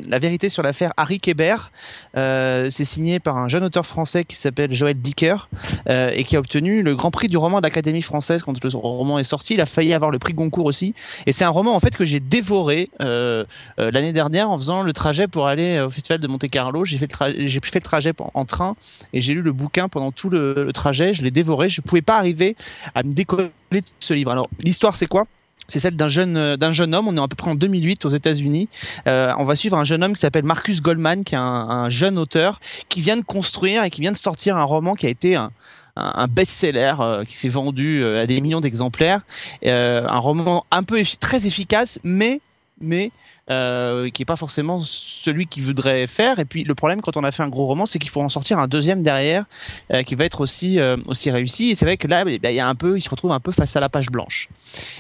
La 0.07 0.19
vérité 0.19 0.49
sur 0.49 0.63
l'affaire 0.63 0.93
Harry 0.97 1.19
Kébert. 1.19 1.71
C'est 2.15 2.83
signé 2.83 3.19
par 3.19 3.38
un 3.38 3.47
jeune 3.47 3.63
auteur 3.63 3.85
français 3.85 4.25
qui 4.25 4.35
s'appelle 4.35 4.73
Joël 4.73 4.97
Dicker 4.99 5.47
et 5.88 6.23
qui 6.25 6.35
a 6.35 6.39
obtenu 6.39 6.81
le 6.81 6.95
grand 6.95 7.12
prix 7.12 7.27
du 7.27 7.38
roman 7.39 7.58
de 7.60 7.63
l'Académie 7.63 8.02
française 8.02 8.43
quand 8.43 8.63
le 8.63 8.69
roman 8.78 9.19
est 9.19 9.23
sorti. 9.23 9.54
Il 9.56 9.62
a 9.62 9.65
failli 9.65 9.93
avoir 9.93 10.12
le 10.12 10.19
prix 10.19 10.34
Goncourt 10.34 10.65
aussi. 10.65 10.93
Et 11.25 11.32
c'est 11.32 11.45
un 11.45 11.49
roman 11.49 11.75
en 11.75 11.80
fait 11.80 11.95
que 11.95 12.06
j'ai 12.06 12.19
dévoré 12.19 12.89
euh, 13.02 13.45
euh, 13.80 13.91
l'année 13.91 14.13
dernière 14.13 14.49
en 14.49 14.58
faisant 14.58 14.84
le 14.84 14.93
trajet 14.93 15.28
pour 15.28 15.47
aller 15.47 15.80
au 15.80 15.89
festival 15.89 16.19
de 16.19 16.28
Monte 16.28 16.49
Carlo. 16.49 16.86
J'ai 16.86 16.97
fait 16.97 17.10
le 17.10 17.82
trajet 17.82 18.13
en, 18.34 18.45
train 18.45 18.75
et 19.13 19.21
j'ai 19.21 19.34
lu 19.34 19.41
le 19.41 19.52
bouquin 19.52 19.89
pendant 19.89 20.12
tout 20.12 20.30
le, 20.30 20.71
trajet. 20.73 21.13
Je 21.13 21.23
l'ai 21.23 21.32
dévoré. 21.32 21.69
Je 21.69 21.82
pouvais 21.82 22.02
pas 22.02 22.17
arriver 22.17 22.56
à 22.95 23.04
me 23.04 23.12
décoller 23.12 23.49
de 23.71 23.82
ce 23.99 24.13
livre. 24.13 24.32
Alors 24.32 24.49
l'histoire 24.60 24.95
c'est 24.95 25.08
quoi? 25.08 25.25
C'est 25.67 25.80
celle 25.80 25.95
d'un 25.95 26.08
jeune 26.08 26.38
euh, 26.38 26.58
d'un 26.58 26.71
jeune 26.71 26.95
homme. 26.95 27.08
On 27.08 27.15
est 27.15 27.21
à 27.21 27.28
peu 27.28 27.36
près 27.36 27.52
en 27.52 27.56
2008 27.56 28.06
aux 28.06 28.10
États-Unis. 28.10 28.69
On 29.06 29.45
va 29.45 29.56
suivre 29.56 29.78
un 29.78 29.84
jeune 29.84 30.04
homme 30.04 30.13
qui 30.13 30.21
s'appelle 30.21 30.45
Marcus 30.45 30.82
Goldman, 30.82 31.23
qui 31.23 31.36
est 31.36 31.38
un, 31.38 31.41
un 31.41 31.89
jeune 31.89 32.17
auteur 32.17 32.60
qui 32.89 33.02
vient 33.02 33.17
de 33.17 33.23
construire 33.23 33.84
et 33.84 33.89
qui 33.89 34.02
vient 34.02 34.12
de 34.12 34.17
sortir 34.17 34.58
un 34.58 34.63
roman 34.63 34.95
qui 34.95 35.06
a 35.06 35.10
été 35.10 35.36
un, 35.36 35.52
un 35.99 36.27
best-seller 36.27 36.95
euh, 36.99 37.25
qui 37.25 37.38
s'est 37.38 37.49
vendu 37.49 38.01
euh, 38.01 38.23
à 38.23 38.27
des 38.27 38.39
millions 38.41 38.62
d'exemplaires. 38.62 39.21
Euh, 39.65 40.05
un 40.07 40.19
roman 40.19 40.65
un 40.71 40.83
peu 40.83 41.01
très 41.19 41.45
efficace, 41.47 41.99
mais 42.03 42.41
mais 42.81 43.12
euh, 43.51 44.12
qui 44.12 44.21
est 44.21 44.25
pas 44.25 44.35
forcément 44.35 44.83
celui 44.83 45.47
qu'il 45.47 45.63
voudrait 45.63 46.05
faire. 46.05 46.38
Et 46.38 46.45
puis 46.45 46.63
le 46.63 46.75
problème 46.75 47.01
quand 47.01 47.17
on 47.17 47.23
a 47.23 47.31
fait 47.31 47.41
un 47.41 47.49
gros 47.49 47.65
roman, 47.65 47.88
c'est 47.88 47.97
qu'il 47.97 48.12
faut 48.12 48.21
en 48.21 48.29
sortir 48.29 48.59
un 48.59 48.67
deuxième 48.67 49.01
derrière 49.01 49.45
euh, 49.91 50.03
qui 50.03 50.13
va 50.13 50.25
être 50.25 50.41
aussi 50.41 50.79
euh, 50.79 50.97
aussi 51.07 51.31
réussi. 51.31 51.71
Et 51.71 51.75
c'est 51.75 51.85
vrai 51.85 51.97
que 51.97 52.07
là, 52.07 52.25
bah, 52.25 52.31
il 52.31 52.51
y 52.51 52.59
a 52.59 52.67
un 52.67 52.75
peu, 52.75 52.95
il 52.95 53.01
se 53.01 53.09
retrouve 53.09 53.31
un 53.31 53.39
peu 53.39 53.51
face 53.51 53.75
à 53.75 53.79
la 53.79 53.89
page 53.89 54.12
blanche. 54.12 54.49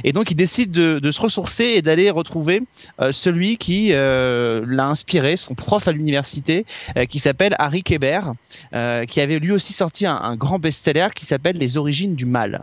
Et 0.03 0.13
donc 0.13 0.31
il 0.31 0.35
décide 0.35 0.71
de, 0.71 1.11
se 1.11 1.21
ressourcer 1.21 1.65
et 1.75 1.83
d'aller 1.83 2.09
retrouver 2.09 2.61
celui 3.11 3.57
qui 3.57 3.89
l'a 3.89 4.85
inspiré, 4.85 5.37
son 5.37 5.53
prof 5.53 5.87
à 5.87 5.91
l'université, 5.91 6.65
qui 7.09 7.19
s'appelle 7.19 7.55
Harry 7.59 7.83
Kéber, 7.83 8.21
qui 9.07 9.21
avait 9.21 9.39
lui 9.39 9.51
aussi 9.51 9.73
sorti 9.73 10.05
un, 10.05 10.35
grand 10.35 10.59
best-seller 10.59 11.09
qui 11.15 11.25
s'appelle 11.25 11.57
Les 11.57 11.77
origines 11.77 12.15
du 12.15 12.25
mal. 12.25 12.61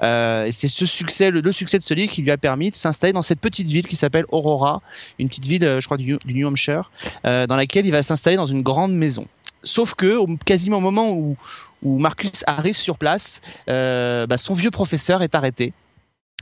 C'est 0.00 0.68
ce 0.68 0.86
succès, 0.86 1.30
le, 1.30 1.52
succès 1.52 1.78
de 1.78 1.84
ce 1.84 1.94
livre 1.94 2.12
qui 2.12 2.22
lui 2.22 2.30
a 2.30 2.36
permis 2.36 2.70
de 2.70 2.76
s'installer 2.76 3.12
dans 3.12 3.22
cette 3.22 3.40
petite 3.40 3.68
ville 3.68 3.86
qui 3.86 3.96
s'appelle 3.96 4.24
Aurora, 4.30 4.82
une 5.18 5.28
petite 5.28 5.46
ville, 5.46 5.64
euh, 5.64 5.80
je 5.80 5.86
crois, 5.86 5.96
du, 5.96 6.18
New 6.26 6.46
Hampshire, 6.46 6.90
euh, 7.24 7.46
dans 7.46 7.56
laquelle 7.56 7.86
il 7.86 7.92
va 7.92 8.02
s'installer 8.02 8.36
dans 8.36 8.46
une 8.46 8.62
grande 8.62 8.92
maison. 8.92 9.26
Sauf 9.62 9.94
que, 9.94 10.16
au, 10.16 10.26
quasiment 10.44 10.78
au 10.78 10.80
moment 10.80 11.12
où, 11.12 11.36
Marcus 11.82 12.42
arrive 12.46 12.74
sur 12.74 12.98
place, 12.98 13.40
euh, 13.68 14.26
bah, 14.26 14.38
son 14.38 14.54
vieux 14.54 14.70
professeur 14.70 15.22
est 15.22 15.34
arrêté. 15.34 15.72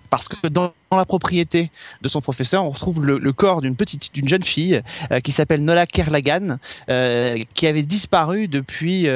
Parce 0.09 0.29
que 0.29 0.47
dans 0.47 0.73
la 0.93 1.05
propriété 1.05 1.71
de 2.03 2.09
son 2.09 2.21
professeur, 2.21 2.65
on 2.65 2.71
retrouve 2.71 3.05
le, 3.05 3.33
corps 3.33 3.61
d'une 3.61 3.75
petite, 3.75 4.15
d'une 4.15 4.29
jeune 4.29 4.45
fille 4.45 4.81
qui 5.25 5.33
s'appelle 5.33 5.65
Nola 5.65 5.87
Kerlagan, 5.87 6.59
qui 6.87 7.67
avait 7.67 7.83
disparu 7.83 8.47
depuis 8.47 9.09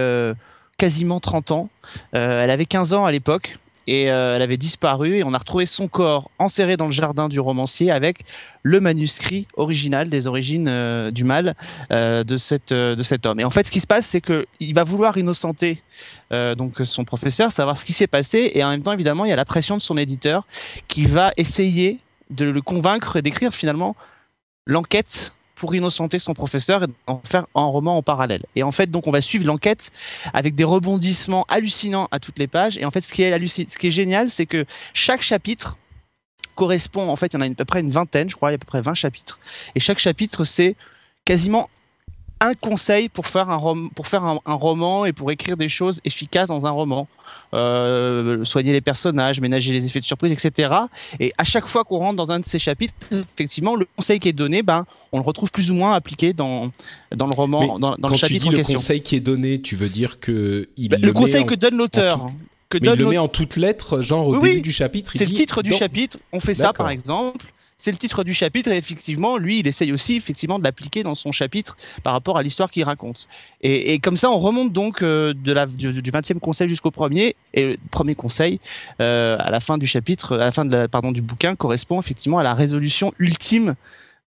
quasiment 0.76 1.20
30 1.20 1.52
ans. 1.52 1.68
Elle 2.10 2.50
avait 2.50 2.64
15 2.64 2.94
ans 2.94 3.04
à 3.04 3.12
l'époque 3.12 3.58
et 3.88 4.10
euh, 4.10 4.36
elle 4.36 4.42
avait 4.42 4.58
disparu 4.58 5.16
et 5.16 5.24
on 5.24 5.32
a 5.32 5.38
retrouvé 5.38 5.64
son 5.64 5.88
corps 5.88 6.30
enserré 6.38 6.76
dans 6.76 6.84
le 6.84 6.92
jardin 6.92 7.30
du 7.30 7.40
romancier 7.40 7.90
avec 7.90 8.18
le 8.62 8.80
manuscrit 8.80 9.46
original 9.56 10.08
des 10.08 10.26
origines 10.26 10.68
euh, 10.68 11.10
du 11.10 11.24
mal 11.24 11.54
euh, 11.90 12.22
de, 12.22 12.34
de 12.94 13.02
cet 13.02 13.26
homme. 13.26 13.40
Et 13.40 13.44
en 13.44 13.50
fait, 13.50 13.66
ce 13.66 13.70
qui 13.70 13.80
se 13.80 13.86
passe, 13.86 14.06
c'est 14.06 14.20
que 14.20 14.46
il 14.60 14.74
va 14.74 14.84
vouloir 14.84 15.16
innocenter 15.16 15.82
donc 16.30 16.82
son 16.84 17.04
professeur, 17.04 17.50
savoir 17.50 17.78
ce 17.78 17.86
qui 17.86 17.94
s'est 17.94 18.06
passé, 18.06 18.52
et 18.54 18.62
en 18.62 18.68
même 18.68 18.82
temps, 18.82 18.92
évidemment, 18.92 19.24
il 19.24 19.30
y 19.30 19.32
a 19.32 19.36
la 19.36 19.46
pression 19.46 19.78
de 19.78 19.82
son 19.82 19.96
éditeur 19.96 20.46
qui 20.86 21.06
va 21.06 21.32
essayer 21.38 21.98
de 22.28 22.44
le 22.44 22.60
convaincre 22.60 23.20
d'écrire 23.20 23.54
finalement 23.54 23.96
l'enquête 24.66 25.32
pour 25.58 25.74
innocenter 25.74 26.18
son 26.18 26.34
professeur 26.34 26.84
et 26.84 26.86
en 27.06 27.20
faire 27.24 27.46
un 27.54 27.64
roman 27.64 27.98
en 27.98 28.02
parallèle. 28.02 28.42
Et 28.56 28.62
en 28.62 28.72
fait, 28.72 28.90
donc, 28.90 29.06
on 29.06 29.10
va 29.10 29.20
suivre 29.20 29.44
l'enquête 29.44 29.90
avec 30.32 30.54
des 30.54 30.64
rebondissements 30.64 31.44
hallucinants 31.48 32.08
à 32.10 32.20
toutes 32.20 32.38
les 32.38 32.46
pages. 32.46 32.78
Et 32.78 32.84
en 32.84 32.90
fait, 32.90 33.00
ce 33.00 33.12
qui 33.12 33.22
est, 33.22 33.46
ce 33.46 33.78
qui 33.78 33.88
est 33.88 33.90
génial, 33.90 34.30
c'est 34.30 34.46
que 34.46 34.64
chaque 34.94 35.22
chapitre 35.22 35.76
correspond, 36.54 37.08
en 37.08 37.16
fait, 37.16 37.26
il 37.32 37.34
y 37.34 37.38
en 37.38 37.40
a 37.42 37.46
à 37.46 37.54
peu 37.54 37.64
près 37.64 37.80
une 37.80 37.90
vingtaine, 37.90 38.30
je 38.30 38.36
crois, 38.36 38.50
il 38.50 38.52
y 38.52 38.54
a 38.54 38.56
à 38.56 38.58
peu 38.58 38.66
près 38.66 38.82
20 38.82 38.94
chapitres. 38.94 39.38
Et 39.74 39.80
chaque 39.80 39.98
chapitre, 39.98 40.44
c'est 40.44 40.76
quasiment 41.24 41.68
un 42.40 42.54
conseil 42.54 43.08
pour 43.08 43.26
faire 43.26 43.50
un, 43.50 43.56
rom- 43.56 43.90
pour 43.94 44.06
faire 44.06 44.22
un, 44.24 44.38
un 44.46 44.54
roman 44.54 45.04
et 45.04 45.12
pour 45.12 45.30
écrire 45.32 45.56
des 45.56 45.68
choses 45.68 46.00
efficaces 46.04 46.48
dans 46.48 46.66
un 46.66 46.70
roman. 46.70 47.08
Euh, 47.54 48.44
soigner 48.44 48.72
les 48.72 48.80
personnages, 48.80 49.40
ménager 49.40 49.72
les 49.72 49.84
effets 49.86 50.00
de 50.00 50.04
surprise, 50.04 50.32
etc. 50.32 50.70
Et 51.18 51.32
à 51.38 51.44
chaque 51.44 51.66
fois 51.66 51.82
qu'on 51.84 51.98
rentre 51.98 52.16
dans 52.16 52.30
un 52.30 52.40
de 52.40 52.46
ces 52.46 52.58
chapitres, 52.58 52.92
effectivement, 53.10 53.74
le 53.74 53.86
conseil 53.96 54.20
qui 54.20 54.28
est 54.28 54.32
donné, 54.34 54.62
ben, 54.62 54.84
on 55.12 55.18
le 55.18 55.24
retrouve 55.24 55.50
plus 55.50 55.70
ou 55.70 55.74
moins 55.74 55.94
appliqué 55.94 56.32
dans, 56.34 56.70
dans 57.14 57.26
le 57.26 57.34
roman, 57.34 57.60
Mais 57.60 57.66
dans, 57.68 57.78
dans 57.78 57.96
Quand 57.96 58.08
le 58.08 58.14
tu 58.14 58.18
chapitre 58.18 58.50
dis 58.50 58.54
en 58.54 58.58
le 58.58 58.64
conseil 58.64 59.00
qui 59.02 59.16
est 59.16 59.20
donné, 59.20 59.58
tu 59.60 59.76
veux 59.76 59.88
dire 59.88 60.20
que 60.20 60.68
il 60.76 60.88
Ben, 60.90 61.00
le, 61.00 61.06
le 61.06 61.12
conseil 61.12 61.36
met 61.36 61.40
en- 61.42 61.46
que 61.46 61.54
donne 61.54 61.76
l'auteur, 61.76 62.26
que 62.68 62.76
mais 62.78 62.80
il 62.82 62.90
donne 62.90 62.98
le 62.98 63.06
met 63.08 63.18
en 63.18 63.28
toutes 63.28 63.56
lettres, 63.56 64.02
genre 64.02 64.28
au 64.28 64.34
Oui, 64.36 64.40
début 64.42 64.54
oui. 64.56 64.62
du 64.62 64.72
chapitre. 64.72 65.12
c'est 65.14 65.20
le 65.24 65.30
dit 65.30 65.34
titre 65.34 65.62
du 65.62 65.70
dans- 65.70 65.78
chapitre. 65.78 66.18
On 66.32 66.40
fait 66.40 66.54
ça, 66.54 66.72
par 66.74 66.90
exemple. 66.90 67.46
C'est 67.80 67.92
le 67.92 67.96
titre 67.96 68.24
du 68.24 68.34
chapitre 68.34 68.72
et 68.72 68.76
effectivement, 68.76 69.38
lui, 69.38 69.60
il 69.60 69.68
essaye 69.68 69.92
aussi 69.92 70.16
effectivement 70.16 70.58
de 70.58 70.64
l'appliquer 70.64 71.04
dans 71.04 71.14
son 71.14 71.30
chapitre 71.30 71.76
par 72.02 72.12
rapport 72.12 72.36
à 72.36 72.42
l'histoire 72.42 72.72
qu'il 72.72 72.82
raconte. 72.82 73.28
Et, 73.60 74.00
comme 74.00 74.16
ça, 74.16 74.32
on 74.32 74.38
remonte 74.40 74.72
donc 74.72 75.00
euh, 75.02 75.32
de 75.32 75.52
la, 75.52 75.66
du, 75.66 76.02
du 76.02 76.10
20e 76.10 76.40
conseil 76.40 76.68
jusqu'au 76.68 76.90
premier. 76.90 77.36
Et 77.54 77.64
le 77.64 77.76
premier 77.92 78.16
conseil, 78.16 78.58
euh, 79.00 79.36
à 79.38 79.52
la 79.52 79.60
fin 79.60 79.78
du 79.78 79.86
chapitre, 79.86 80.34
à 80.34 80.38
la 80.38 80.50
fin 80.50 80.64
de 80.64 80.76
la, 80.76 80.88
pardon, 80.88 81.12
du 81.12 81.22
bouquin, 81.22 81.54
correspond 81.54 82.00
effectivement 82.00 82.38
à 82.38 82.42
la 82.42 82.54
résolution 82.54 83.12
ultime 83.20 83.76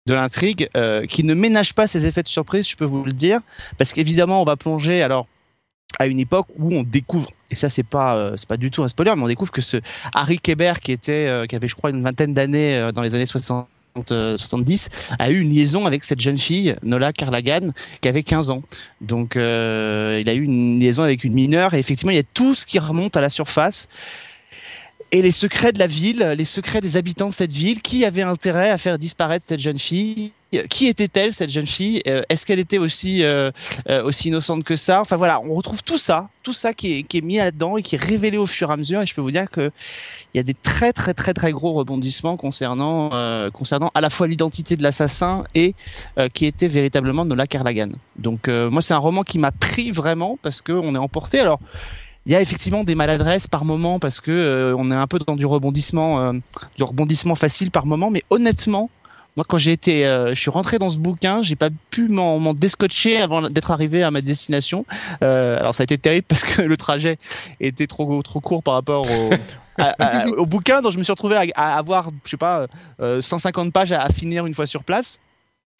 de 0.05 0.13
l'intrigue, 0.13 0.69
euh, 0.75 1.05
qui 1.05 1.23
ne 1.23 1.33
ménage 1.33 1.73
pas 1.73 1.87
ses 1.87 2.07
effets 2.07 2.23
de 2.23 2.27
surprise, 2.27 2.67
je 2.67 2.75
peux 2.75 2.85
vous 2.85 3.05
le 3.05 3.13
dire, 3.13 3.39
parce 3.77 3.93
qu'évidemment, 3.93 4.41
on 4.41 4.45
va 4.45 4.57
plonger 4.57 5.01
alors 5.01 5.27
à 5.97 6.07
une 6.07 6.19
époque 6.19 6.47
où 6.57 6.73
on 6.73 6.83
découvre, 6.83 7.29
et 7.49 7.55
ça 7.55 7.69
c'est 7.69 7.83
pas 7.83 8.15
euh, 8.15 8.33
c'est 8.37 8.47
pas 8.47 8.57
du 8.57 8.69
tout 8.69 8.83
un 8.83 8.87
spoiler, 8.87 9.13
mais 9.15 9.23
on 9.23 9.27
découvre 9.27 9.51
que 9.51 9.61
ce 9.61 9.77
Harry 10.13 10.37
Kéber 10.37 10.73
qui 10.81 10.91
était 10.91 11.27
euh, 11.27 11.45
qui 11.45 11.55
avait 11.55 11.67
je 11.67 11.75
crois 11.75 11.89
une 11.89 12.03
vingtaine 12.03 12.33
d'années 12.33 12.75
euh, 12.75 12.91
dans 12.91 13.01
les 13.01 13.15
années 13.15 13.25
60 13.25 13.67
euh, 14.11 14.37
70 14.37 14.89
a 15.17 15.31
eu 15.31 15.39
une 15.39 15.49
liaison 15.49 15.85
avec 15.85 16.03
cette 16.03 16.21
jeune 16.21 16.37
fille 16.37 16.75
Nola 16.83 17.11
Carlagan 17.11 17.71
qui 18.01 18.07
avait 18.07 18.23
15 18.23 18.51
ans. 18.51 18.61
Donc 19.01 19.33
il 19.35 19.41
a 19.41 20.33
eu 20.33 20.43
une 20.43 20.79
liaison 20.79 21.03
avec 21.03 21.23
une 21.23 21.33
mineure 21.33 21.73
et 21.73 21.79
effectivement 21.79 22.11
il 22.11 22.17
y 22.17 22.19
a 22.19 22.29
tout 22.33 22.53
ce 22.53 22.65
qui 22.65 22.79
remonte 22.79 23.17
à 23.17 23.21
la 23.21 23.29
surface 23.29 23.89
et 25.11 25.21
les 25.21 25.31
secrets 25.31 25.71
de 25.71 25.79
la 25.79 25.87
ville, 25.87 26.35
les 26.37 26.45
secrets 26.45 26.81
des 26.81 26.97
habitants 26.97 27.29
de 27.29 27.33
cette 27.33 27.53
ville, 27.53 27.81
qui 27.81 28.05
avait 28.05 28.21
intérêt 28.21 28.69
à 28.69 28.77
faire 28.77 28.97
disparaître 28.97 29.45
cette 29.47 29.59
jeune 29.59 29.79
fille? 29.79 30.31
Qui 30.67 30.87
était-elle 30.87 31.31
cette 31.31 31.51
jeune 31.51 31.67
fille? 31.67 32.01
Euh, 32.07 32.23
Est-ce 32.27 32.43
qu'elle 32.43 32.57
était 32.57 32.79
aussi 32.79 33.23
euh, 33.23 33.51
euh, 33.87 34.03
aussi 34.03 34.29
innocente 34.29 34.63
que 34.63 34.75
ça? 34.75 34.99
Enfin 34.99 35.15
voilà, 35.15 35.41
on 35.41 35.53
retrouve 35.53 35.83
tout 35.83 35.99
ça, 35.99 36.27
tout 36.41 36.53
ça 36.53 36.73
qui 36.73 36.93
est, 36.93 37.03
qui 37.03 37.19
est 37.19 37.21
mis 37.21 37.37
là-dedans 37.37 37.77
et 37.77 37.83
qui 37.83 37.93
est 37.93 38.03
révélé 38.03 38.35
au 38.37 38.47
fur 38.47 38.71
et 38.71 38.73
à 38.73 38.77
mesure. 38.77 38.99
Et 39.03 39.05
je 39.05 39.13
peux 39.13 39.21
vous 39.21 39.29
dire 39.29 39.47
que 39.51 39.71
il 40.33 40.37
y 40.37 40.39
a 40.39 40.43
des 40.43 40.55
très 40.55 40.91
très 40.91 41.13
très 41.13 41.35
très 41.35 41.51
gros 41.51 41.73
rebondissements 41.73 42.35
concernant 42.35 43.11
euh, 43.13 43.51
concernant 43.51 43.91
à 43.93 44.01
la 44.01 44.09
fois 44.09 44.27
l'identité 44.27 44.75
de 44.75 44.81
l'assassin 44.81 45.43
et 45.53 45.75
euh, 46.17 46.29
qui 46.29 46.47
était 46.47 46.67
véritablement 46.67 47.25
Nola 47.25 47.45
Carlagan. 47.45 47.89
Donc 48.15 48.47
euh, 48.47 48.71
moi 48.71 48.81
c'est 48.81 48.95
un 48.95 48.99
roman 48.99 49.21
qui 49.21 49.37
m'a 49.37 49.51
pris 49.51 49.91
vraiment 49.91 50.39
parce 50.41 50.61
que 50.61 50.71
on 50.71 50.95
est 50.95 50.99
emporté. 50.99 51.39
Alors 51.39 51.59
il 52.25 52.31
y 52.31 52.35
a 52.35 52.41
effectivement 52.41 52.83
des 52.83 52.95
maladresses 52.95 53.47
par 53.47 53.65
moment 53.65 53.99
parce 53.99 54.19
que 54.19 54.31
euh, 54.31 54.75
on 54.77 54.91
est 54.91 54.95
un 54.95 55.07
peu 55.07 55.19
dans 55.19 55.35
du 55.35 55.45
rebondissement 55.45 56.21
euh, 56.21 56.33
du 56.77 56.83
rebondissement 56.83 57.35
facile 57.35 57.71
par 57.71 57.85
moment, 57.85 58.09
mais 58.11 58.23
honnêtement 58.29 58.89
moi, 59.37 59.45
quand 59.47 59.59
j'ai 59.59 59.71
été, 59.71 60.05
euh, 60.05 60.35
je 60.35 60.41
suis 60.41 60.49
rentré 60.49 60.79
dans 60.79 60.89
ce 60.89 60.97
bouquin, 60.97 61.43
j'ai 61.43 61.55
pas 61.55 61.69
pu 61.91 62.09
m'en 62.09 62.53
descotcher 62.53 63.21
avant 63.21 63.47
d'être 63.47 63.71
arrivé 63.71 64.03
à 64.03 64.11
ma 64.11 64.21
destination. 64.21 64.85
Alors 65.21 65.75
ça 65.75 65.83
a 65.83 65.85
été 65.85 65.97
terrible 65.97 66.25
parce 66.27 66.43
que 66.43 66.61
le 66.61 66.75
trajet 66.75 67.17
était 67.61 67.87
trop 67.87 68.21
trop 68.21 68.41
court 68.41 68.63
par 68.63 68.73
rapport 68.73 69.05
au, 70.37 70.45
bouquin, 70.45 70.81
donc 70.81 70.91
je 70.91 70.97
me 70.97 71.03
suis 71.03 71.11
retrouvé 71.11 71.51
à, 71.55 71.77
avoir, 71.77 72.09
je 72.25 72.31
sais 72.31 72.37
pas, 72.37 72.67
euh, 73.01 73.21
150 73.21 73.71
pages 73.71 73.91
à 73.91 74.09
finir 74.09 74.45
une 74.45 74.53
fois 74.53 74.65
sur 74.65 74.83
place. 74.83 75.19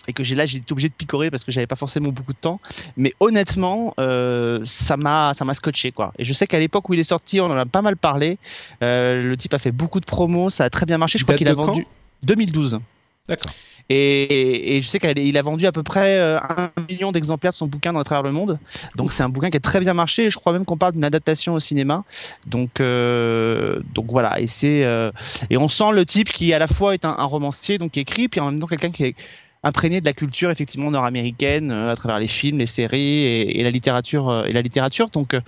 Et 0.08 0.14
que 0.14 0.24
j'ai 0.24 0.34
là, 0.34 0.46
j'ai 0.46 0.58
été 0.58 0.72
obligé 0.72 0.90
de 0.90 0.94
picorer 0.94 1.30
parce 1.30 1.44
que 1.44 1.52
j'avais 1.52 1.68
pas 1.68 1.76
forcément 1.76 2.10
beaucoup 2.10 2.34
de 2.34 2.38
temps. 2.38 2.60
Mais 2.98 3.14
honnêtement, 3.20 3.94
euh, 4.00 4.60
ça 4.64 4.98
m'a, 4.98 5.34
ça 5.36 5.46
m'a 5.46 5.54
scotché 5.54 5.92
quoi. 5.92 6.14
Et 6.18 6.26
je 6.26 6.34
sais 6.34 6.48
qu'à 6.48 6.60
l'époque 6.60 6.90
où 6.90 6.94
il 6.94 7.00
est 7.00 7.04
sorti, 7.04 7.40
on 7.42 7.46
en 7.46 7.58
a 7.58 7.66
pas 7.66 7.82
mal 7.82 7.96
parlé. 7.96 8.38
Euh, 8.82 9.22
le 9.24 9.38
type 9.38 9.54
a 9.54 9.60
fait 9.60 9.72
beaucoup 9.72 10.00
de 10.00 10.06
promos, 10.06 10.50
ça 10.50 10.64
a 10.64 10.70
très 10.70 10.86
bien 10.86 10.98
marché. 10.98 11.20
Je 11.20 11.26
crois 11.26 11.38
qu'il 11.38 11.48
a 11.48 11.54
vendu 11.54 11.86
2012. 12.24 12.80
D'accord. 13.28 13.54
Et, 13.92 14.24
et, 14.24 14.78
et 14.78 14.82
je 14.84 14.88
sais 14.88 15.00
qu'il 15.00 15.38
a 15.38 15.42
vendu 15.42 15.66
à 15.66 15.72
peu 15.72 15.82
près 15.82 16.20
euh, 16.20 16.40
un 16.40 16.70
million 16.90 17.12
d'exemplaires 17.12 17.52
de 17.52 17.56
son 17.56 17.66
bouquin 17.66 17.92
dans 17.92 18.00
à 18.00 18.04
travers 18.04 18.22
le 18.22 18.32
monde. 18.32 18.60
Donc 18.96 19.12
c'est 19.12 19.24
un 19.24 19.30
bouquin 19.30 19.50
qui 19.50 19.58
a 19.58 19.60
très 19.60 19.80
bien 19.80 19.96
marché. 19.96 20.26
Et 20.26 20.32
je 20.32 20.38
crois 20.38 20.54
même 20.54 20.64
qu'on 20.64 20.78
parle 20.78 20.94
d'une 20.94 21.04
adaptation 21.04 21.56
au 21.56 21.60
cinéma. 21.60 22.04
Donc 22.46 22.82
euh, 22.82 23.80
donc 23.96 24.06
voilà. 24.10 24.40
Et 24.40 24.48
c'est 24.48 24.84
euh, 24.84 25.12
et 25.50 25.58
on 25.58 25.68
sent 25.68 25.92
le 25.94 26.06
type 26.06 26.32
qui 26.32 26.54
à 26.54 26.60
la 26.60 26.68
fois 26.68 26.94
est 26.94 27.04
un, 27.04 27.16
un 27.18 27.24
romancier 27.24 27.80
donc 27.80 27.92
qui 27.92 28.00
écrit, 28.00 28.28
puis 28.28 28.40
en 28.40 28.52
même 28.52 28.60
temps 28.60 28.68
quelqu'un 28.68 28.92
qui 28.92 29.06
est 29.06 29.16
imprégné 29.64 30.00
de 30.00 30.06
la 30.06 30.14
culture 30.14 30.52
effectivement 30.52 30.92
nord-américaine 30.92 31.72
euh, 31.72 31.92
à 31.92 31.96
travers 31.96 32.20
les 32.20 32.28
films, 32.28 32.60
les 32.60 32.66
séries 32.66 33.00
et, 33.00 33.60
et 33.60 33.64
la 33.64 33.72
littérature 33.72 34.30
euh, 34.30 34.48
la 34.50 34.62
littérature. 34.62 35.10
Donc 35.10 35.34
euh, 35.34 35.42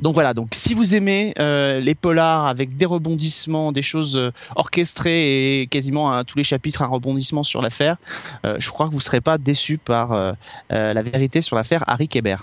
donc 0.00 0.14
voilà, 0.14 0.32
donc 0.32 0.50
si 0.52 0.74
vous 0.74 0.94
aimez 0.94 1.34
les 1.36 1.94
polars 1.96 2.46
avec 2.46 2.76
des 2.76 2.86
rebondissements, 2.86 3.72
des 3.72 3.82
choses 3.82 4.30
orchestrées 4.54 5.62
et 5.62 5.66
quasiment 5.66 6.12
à 6.12 6.22
tous 6.22 6.38
les 6.38 6.44
chapitres 6.44 6.82
un 6.82 6.86
rebondissement 6.86 7.42
sur 7.42 7.62
l'affaire, 7.62 7.96
je 8.44 8.70
crois 8.70 8.86
que 8.86 8.92
vous 8.92 8.98
ne 8.98 9.02
serez 9.02 9.20
pas 9.20 9.38
déçu 9.38 9.76
par 9.76 10.36
la 10.70 11.02
vérité 11.02 11.42
sur 11.42 11.56
l'affaire 11.56 11.82
Harry 11.88 12.06
Kéber. 12.06 12.36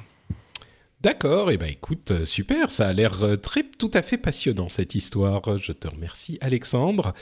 D'accord, 1.06 1.52
et 1.52 1.58
ben 1.58 1.70
écoute, 1.70 2.10
euh, 2.10 2.26
super, 2.26 2.72
ça 2.72 2.88
a 2.88 2.91
l'air 2.91 3.22
euh, 3.24 3.36
très 3.36 3.62
tout 3.62 3.91
à 3.94 4.02
fait 4.02 4.18
passionnant 4.18 4.70
cette 4.70 4.96
histoire. 4.96 5.60
Je 5.60 5.72
te 5.72 5.88
remercie 5.88 6.39
Alexandre. 6.41 7.13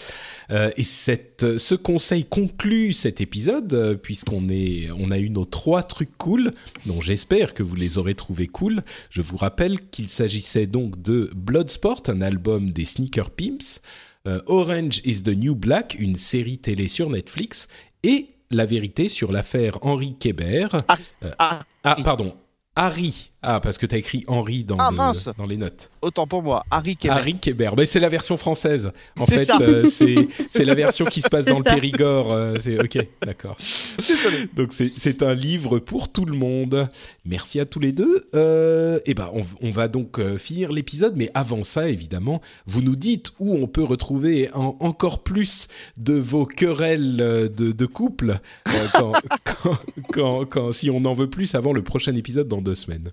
Euh, 0.51 0.71
et 0.77 0.85
cette, 0.85 1.57
ce 1.57 1.75
conseil 1.75 2.23
conclut 2.23 2.93
cet 2.93 3.19
épisode 3.19 3.99
puisqu'on 4.01 4.47
est, 4.47 4.89
on 4.97 5.11
a 5.11 5.19
eu 5.19 5.29
nos 5.29 5.43
trois 5.43 5.83
trucs 5.83 6.17
cool, 6.17 6.51
dont 6.85 7.01
j'espère 7.01 7.53
que 7.53 7.61
vous 7.61 7.75
les 7.75 7.97
aurez 7.97 8.15
trouvés 8.15 8.47
cool. 8.47 8.83
Je 9.09 9.21
vous 9.21 9.35
rappelle 9.35 9.81
qu'il 9.89 10.09
s'agissait 10.09 10.65
donc 10.65 11.01
de 11.01 11.29
Bloodsport, 11.35 12.03
un 12.07 12.21
album 12.21 12.71
des 12.71 12.85
Sneaker 12.85 13.31
Pimps, 13.31 13.81
euh, 14.29 14.39
Orange 14.45 15.01
is 15.03 15.23
the 15.23 15.35
New 15.35 15.55
Black, 15.55 15.97
une 15.99 16.15
série 16.15 16.57
télé 16.57 16.87
sur 16.87 17.09
Netflix, 17.09 17.67
et 18.03 18.29
la 18.49 18.65
vérité 18.65 19.09
sur 19.09 19.33
l'affaire 19.33 19.77
Henri 19.81 20.15
Kéber. 20.17 20.67
Harry, 20.87 21.03
Euh, 21.23 21.31
Harry. 21.37 21.65
Ah, 21.83 21.97
pardon. 22.01 22.33
Harry, 22.77 23.32
Ah, 23.45 23.59
parce 23.59 23.77
que 23.77 23.85
t'as 23.85 23.97
écrit 23.97 24.23
Henri 24.27 24.63
dans, 24.63 24.77
Ah, 24.79 24.89
le- 24.91 24.97
mince. 24.97 25.29
dans 25.37 25.45
les 25.45 25.57
notes. 25.57 25.91
Autant 26.01 26.25
pour 26.27 26.41
moi, 26.43 26.63
Harry 26.71 26.95
Kéber. 26.95 27.13
Harry 27.13 27.35
Kéber. 27.37 27.71
Mais 27.77 27.85
c'est 27.85 27.99
la 27.99 28.09
version 28.09 28.37
française. 28.37 28.91
En 29.19 29.25
fait, 29.25 29.49
euh, 29.61 29.87
c'est 29.89 30.27
c'est 30.49 30.65
la 30.65 30.75
version 30.75 31.05
qui 31.05 31.21
se 31.21 31.29
passe 31.29 31.45
dans 31.45 31.57
le. 31.59 31.63
Périgord. 31.63 32.31
euh, 32.31 32.55
c'est 32.59 32.81
ok, 32.81 33.05
d'accord. 33.25 33.55
Désolé. 33.97 34.47
Donc 34.55 34.69
c'est 34.71 34.87
c'est 34.87 35.23
un 35.23 35.33
livre 35.33 35.79
pour 35.79 36.09
tout 36.11 36.25
le 36.25 36.35
monde. 36.37 36.87
Merci 37.25 37.59
à 37.59 37.65
tous 37.65 37.79
les 37.79 37.91
deux. 37.91 38.23
Euh, 38.35 38.99
et 39.05 39.13
ben 39.13 39.29
on, 39.33 39.43
on 39.61 39.69
va 39.71 39.87
donc 39.87 40.19
euh, 40.19 40.37
finir 40.37 40.71
l'épisode, 40.71 41.13
mais 41.15 41.29
avant 41.33 41.63
ça, 41.63 41.89
évidemment, 41.89 42.41
vous 42.65 42.81
nous 42.81 42.95
dites 42.95 43.31
où 43.39 43.55
on 43.55 43.67
peut 43.67 43.83
retrouver 43.83 44.49
en- 44.53 44.77
encore 44.79 45.23
plus 45.23 45.67
de 45.97 46.13
vos 46.13 46.45
querelles 46.45 47.17
de, 47.17 47.71
de 47.71 47.85
couple 47.85 48.39
euh, 48.69 48.71
quand, 48.93 49.11
quand, 49.43 49.77
quand, 50.11 50.45
quand- 50.45 50.71
si 50.71 50.89
on 50.89 51.03
en 51.05 51.13
veut 51.13 51.29
plus 51.29 51.55
avant 51.55 51.73
le 51.73 51.81
prochain 51.83 52.15
épisode 52.15 52.47
dans 52.47 52.61
deux 52.61 52.75
semaines. 52.75 53.11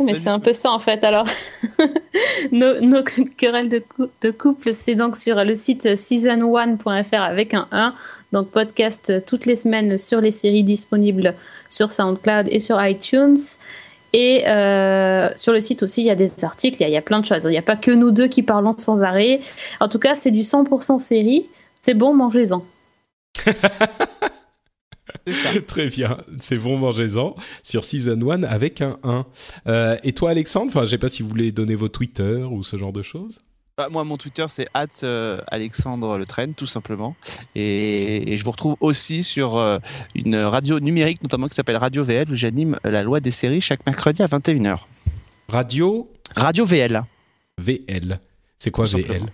Mais 0.00 0.14
c'est 0.14 0.30
un 0.30 0.40
peu 0.40 0.52
ça 0.52 0.70
en 0.70 0.78
fait. 0.78 1.04
Alors, 1.04 1.26
nos, 2.52 2.80
nos 2.80 3.02
querelles 3.36 3.68
de, 3.68 3.78
cou- 3.78 4.08
de 4.20 4.30
couple, 4.30 4.74
c'est 4.74 4.94
donc 4.94 5.16
sur 5.16 5.42
le 5.44 5.54
site 5.54 5.84
season1.fr 5.84 7.20
avec 7.20 7.54
un 7.54 7.68
1. 7.70 7.94
Donc, 8.32 8.48
podcast 8.50 9.10
euh, 9.10 9.20
toutes 9.24 9.46
les 9.46 9.56
semaines 9.56 9.98
sur 9.98 10.20
les 10.20 10.32
séries 10.32 10.64
disponibles 10.64 11.34
sur 11.68 11.92
SoundCloud 11.92 12.48
et 12.50 12.60
sur 12.60 12.82
iTunes. 12.84 13.36
Et 14.14 14.46
euh, 14.48 15.28
sur 15.36 15.52
le 15.52 15.60
site 15.60 15.82
aussi, 15.82 16.00
il 16.02 16.06
y 16.06 16.10
a 16.10 16.14
des 16.14 16.44
articles, 16.44 16.78
il 16.80 16.82
y 16.82 16.84
a, 16.84 16.88
il 16.88 16.92
y 16.92 16.96
a 16.98 17.02
plein 17.02 17.20
de 17.20 17.26
choses. 17.26 17.44
Il 17.44 17.50
n'y 17.50 17.58
a 17.58 17.62
pas 17.62 17.76
que 17.76 17.90
nous 17.90 18.10
deux 18.10 18.28
qui 18.28 18.42
parlons 18.42 18.72
sans 18.72 19.02
arrêt. 19.02 19.40
En 19.80 19.88
tout 19.88 19.98
cas, 19.98 20.14
c'est 20.14 20.30
du 20.30 20.40
100% 20.40 20.98
série. 20.98 21.46
C'est 21.82 21.94
bon, 21.94 22.12
mangez-en. 22.14 22.64
Très 25.66 25.86
bien, 25.86 26.18
c'est 26.40 26.58
bon, 26.58 26.78
mangez-en 26.78 27.34
sur 27.62 27.84
Season 27.84 28.18
1 28.28 28.42
avec 28.44 28.80
un 28.80 28.98
1. 29.02 29.26
Euh, 29.66 29.96
et 30.02 30.12
toi, 30.12 30.30
Alexandre, 30.30 30.68
enfin, 30.68 30.84
je 30.84 30.90
sais 30.90 30.98
pas 30.98 31.10
si 31.10 31.22
vous 31.22 31.28
voulez 31.28 31.52
donner 31.52 31.74
vos 31.74 31.88
Twitter 31.88 32.44
ou 32.50 32.62
ce 32.62 32.76
genre 32.76 32.92
de 32.92 33.02
choses. 33.02 33.40
Bah, 33.78 33.88
moi, 33.90 34.04
mon 34.04 34.18
Twitter, 34.18 34.44
c'est 34.48 34.68
Alexandre 34.74 36.18
Le 36.18 36.26
Train, 36.26 36.52
tout 36.52 36.66
simplement. 36.66 37.16
Et, 37.54 38.32
et 38.32 38.36
je 38.36 38.44
vous 38.44 38.50
retrouve 38.50 38.76
aussi 38.80 39.24
sur 39.24 39.56
euh, 39.56 39.78
une 40.14 40.36
radio 40.36 40.78
numérique, 40.78 41.22
notamment 41.22 41.48
qui 41.48 41.54
s'appelle 41.54 41.78
Radio 41.78 42.04
VL, 42.04 42.30
où 42.30 42.36
j'anime 42.36 42.78
la 42.84 43.02
loi 43.02 43.20
des 43.20 43.30
séries 43.30 43.62
chaque 43.62 43.86
mercredi 43.86 44.22
à 44.22 44.26
21h. 44.26 44.80
Radio 45.48 46.10
Radio 46.36 46.64
VL. 46.64 47.02
VL. 47.58 48.20
C'est 48.58 48.70
quoi 48.70 48.86
Tout 48.86 48.96
VL 48.96 49.06
simplement. 49.06 49.28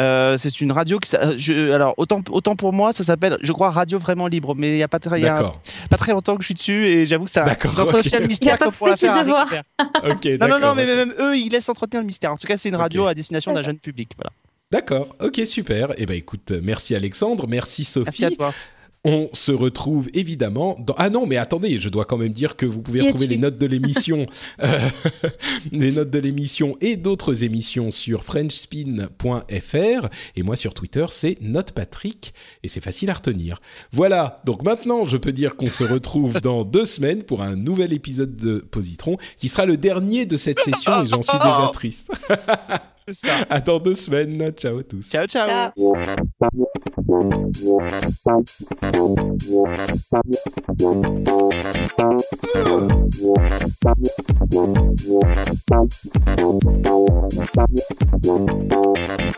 Euh, 0.00 0.38
c'est 0.38 0.60
une 0.60 0.72
radio 0.72 0.98
qui. 0.98 1.14
Je, 1.36 1.72
alors, 1.72 1.94
autant, 1.98 2.20
autant 2.30 2.56
pour 2.56 2.72
moi, 2.72 2.92
ça 2.92 3.04
s'appelle, 3.04 3.36
je 3.42 3.52
crois, 3.52 3.70
Radio 3.70 3.98
Vraiment 3.98 4.26
Libre. 4.26 4.54
Mais 4.56 4.70
il 4.70 4.76
n'y 4.76 4.82
a, 4.82 4.88
pas 4.88 4.98
très- 4.98 5.18
il 5.20 5.24
y 5.24 5.26
a 5.26 5.34
D'accord. 5.34 5.60
pas 5.90 5.96
très 5.96 6.12
longtemps 6.12 6.36
que 6.36 6.42
je 6.42 6.46
suis 6.46 6.54
dessus 6.54 6.86
et 6.86 7.06
j'avoue 7.06 7.26
que 7.26 7.30
ça 7.30 7.44
entretient 7.44 8.18
ok. 8.18 8.22
le 8.22 8.28
mystère 8.28 8.48
Il 8.48 8.54
a 8.54 8.56
pas 8.58 8.64
comme 8.66 8.74
pour 8.74 8.88
la 8.88 8.96
faire 8.96 9.14
Non, 10.40 10.48
non, 10.48 10.58
non, 10.58 10.74
mais 10.74 10.86
même 10.86 11.12
eux, 11.18 11.36
ils 11.36 11.50
laissent 11.50 11.68
entretenir 11.68 12.00
le 12.00 12.06
mystère. 12.06 12.32
En 12.32 12.36
tout 12.36 12.46
cas, 12.46 12.56
c'est 12.56 12.68
une 12.68 12.76
radio 12.76 13.06
à 13.06 13.14
destination 13.14 13.52
d'un 13.52 13.62
jeune 13.62 13.78
public. 13.78 14.10
Voilà. 14.16 14.30
D'accord, 14.72 15.08
ok, 15.20 15.40
super. 15.46 15.88
Eh 15.96 16.06
ben 16.06 16.16
écoute, 16.16 16.52
merci 16.62 16.94
Alexandre, 16.94 17.46
merci 17.48 17.84
Sophie. 17.84 18.06
Merci 18.06 18.24
à 18.24 18.30
toi. 18.30 18.54
On 19.02 19.30
se 19.32 19.50
retrouve 19.50 20.10
évidemment 20.12 20.76
dans... 20.78 20.94
Ah 20.98 21.08
non, 21.08 21.26
mais 21.26 21.38
attendez, 21.38 21.80
je 21.80 21.88
dois 21.88 22.04
quand 22.04 22.18
même 22.18 22.32
dire 22.32 22.56
que 22.56 22.66
vous 22.66 22.82
pouvez 22.82 23.00
retrouver 23.00 23.28
les 23.28 23.38
notes 23.38 23.56
de 23.56 23.66
l'émission, 23.66 24.26
euh, 24.62 24.78
les 25.72 25.92
notes 25.92 26.10
de 26.10 26.18
l'émission 26.18 26.76
et 26.82 26.96
d'autres 26.96 27.42
émissions 27.42 27.90
sur 27.90 28.24
frenchspin.fr 28.24 30.08
et 30.36 30.42
moi 30.42 30.54
sur 30.56 30.74
Twitter, 30.74 31.06
c'est 31.08 31.40
notepatrick 31.40 32.34
et 32.62 32.68
c'est 32.68 32.82
facile 32.82 33.08
à 33.08 33.14
retenir. 33.14 33.62
Voilà, 33.90 34.36
donc 34.44 34.62
maintenant, 34.64 35.06
je 35.06 35.16
peux 35.16 35.32
dire 35.32 35.56
qu'on 35.56 35.64
se 35.64 35.84
retrouve 35.84 36.38
dans 36.42 36.66
deux 36.66 36.84
semaines 36.84 37.22
pour 37.22 37.40
un 37.40 37.56
nouvel 37.56 37.94
épisode 37.94 38.36
de 38.36 38.58
Positron 38.58 39.16
qui 39.38 39.48
sera 39.48 39.64
le 39.64 39.78
dernier 39.78 40.26
de 40.26 40.36
cette 40.36 40.60
session 40.60 41.04
et 41.04 41.06
j'en 41.06 41.22
suis 41.22 41.38
déjà 41.38 41.70
triste. 41.72 42.10
C'est 43.12 43.26
ça. 43.26 43.44
À 43.50 43.60
dans 43.60 43.80
deux 43.80 43.94
semaines. 43.94 44.52
Ciao 44.52 44.78
à 44.78 44.82
tous. 44.84 45.08
Ciao, 45.10 45.26
ciao. 45.26 45.72
Ciao. 58.22 59.29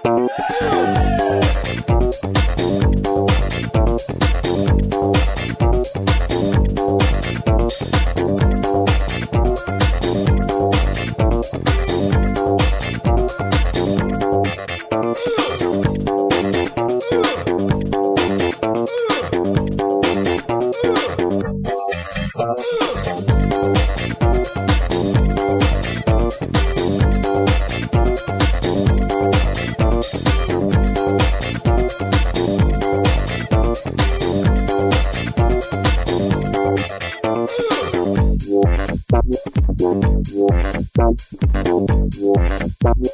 When 43.02 43.10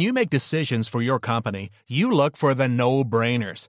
you 0.00 0.12
make 0.12 0.28
decisions 0.28 0.88
for 0.88 1.00
your 1.00 1.18
company, 1.18 1.70
you 1.88 2.10
look 2.10 2.36
for 2.36 2.52
the 2.52 2.68
no 2.68 3.02
brainers. 3.02 3.68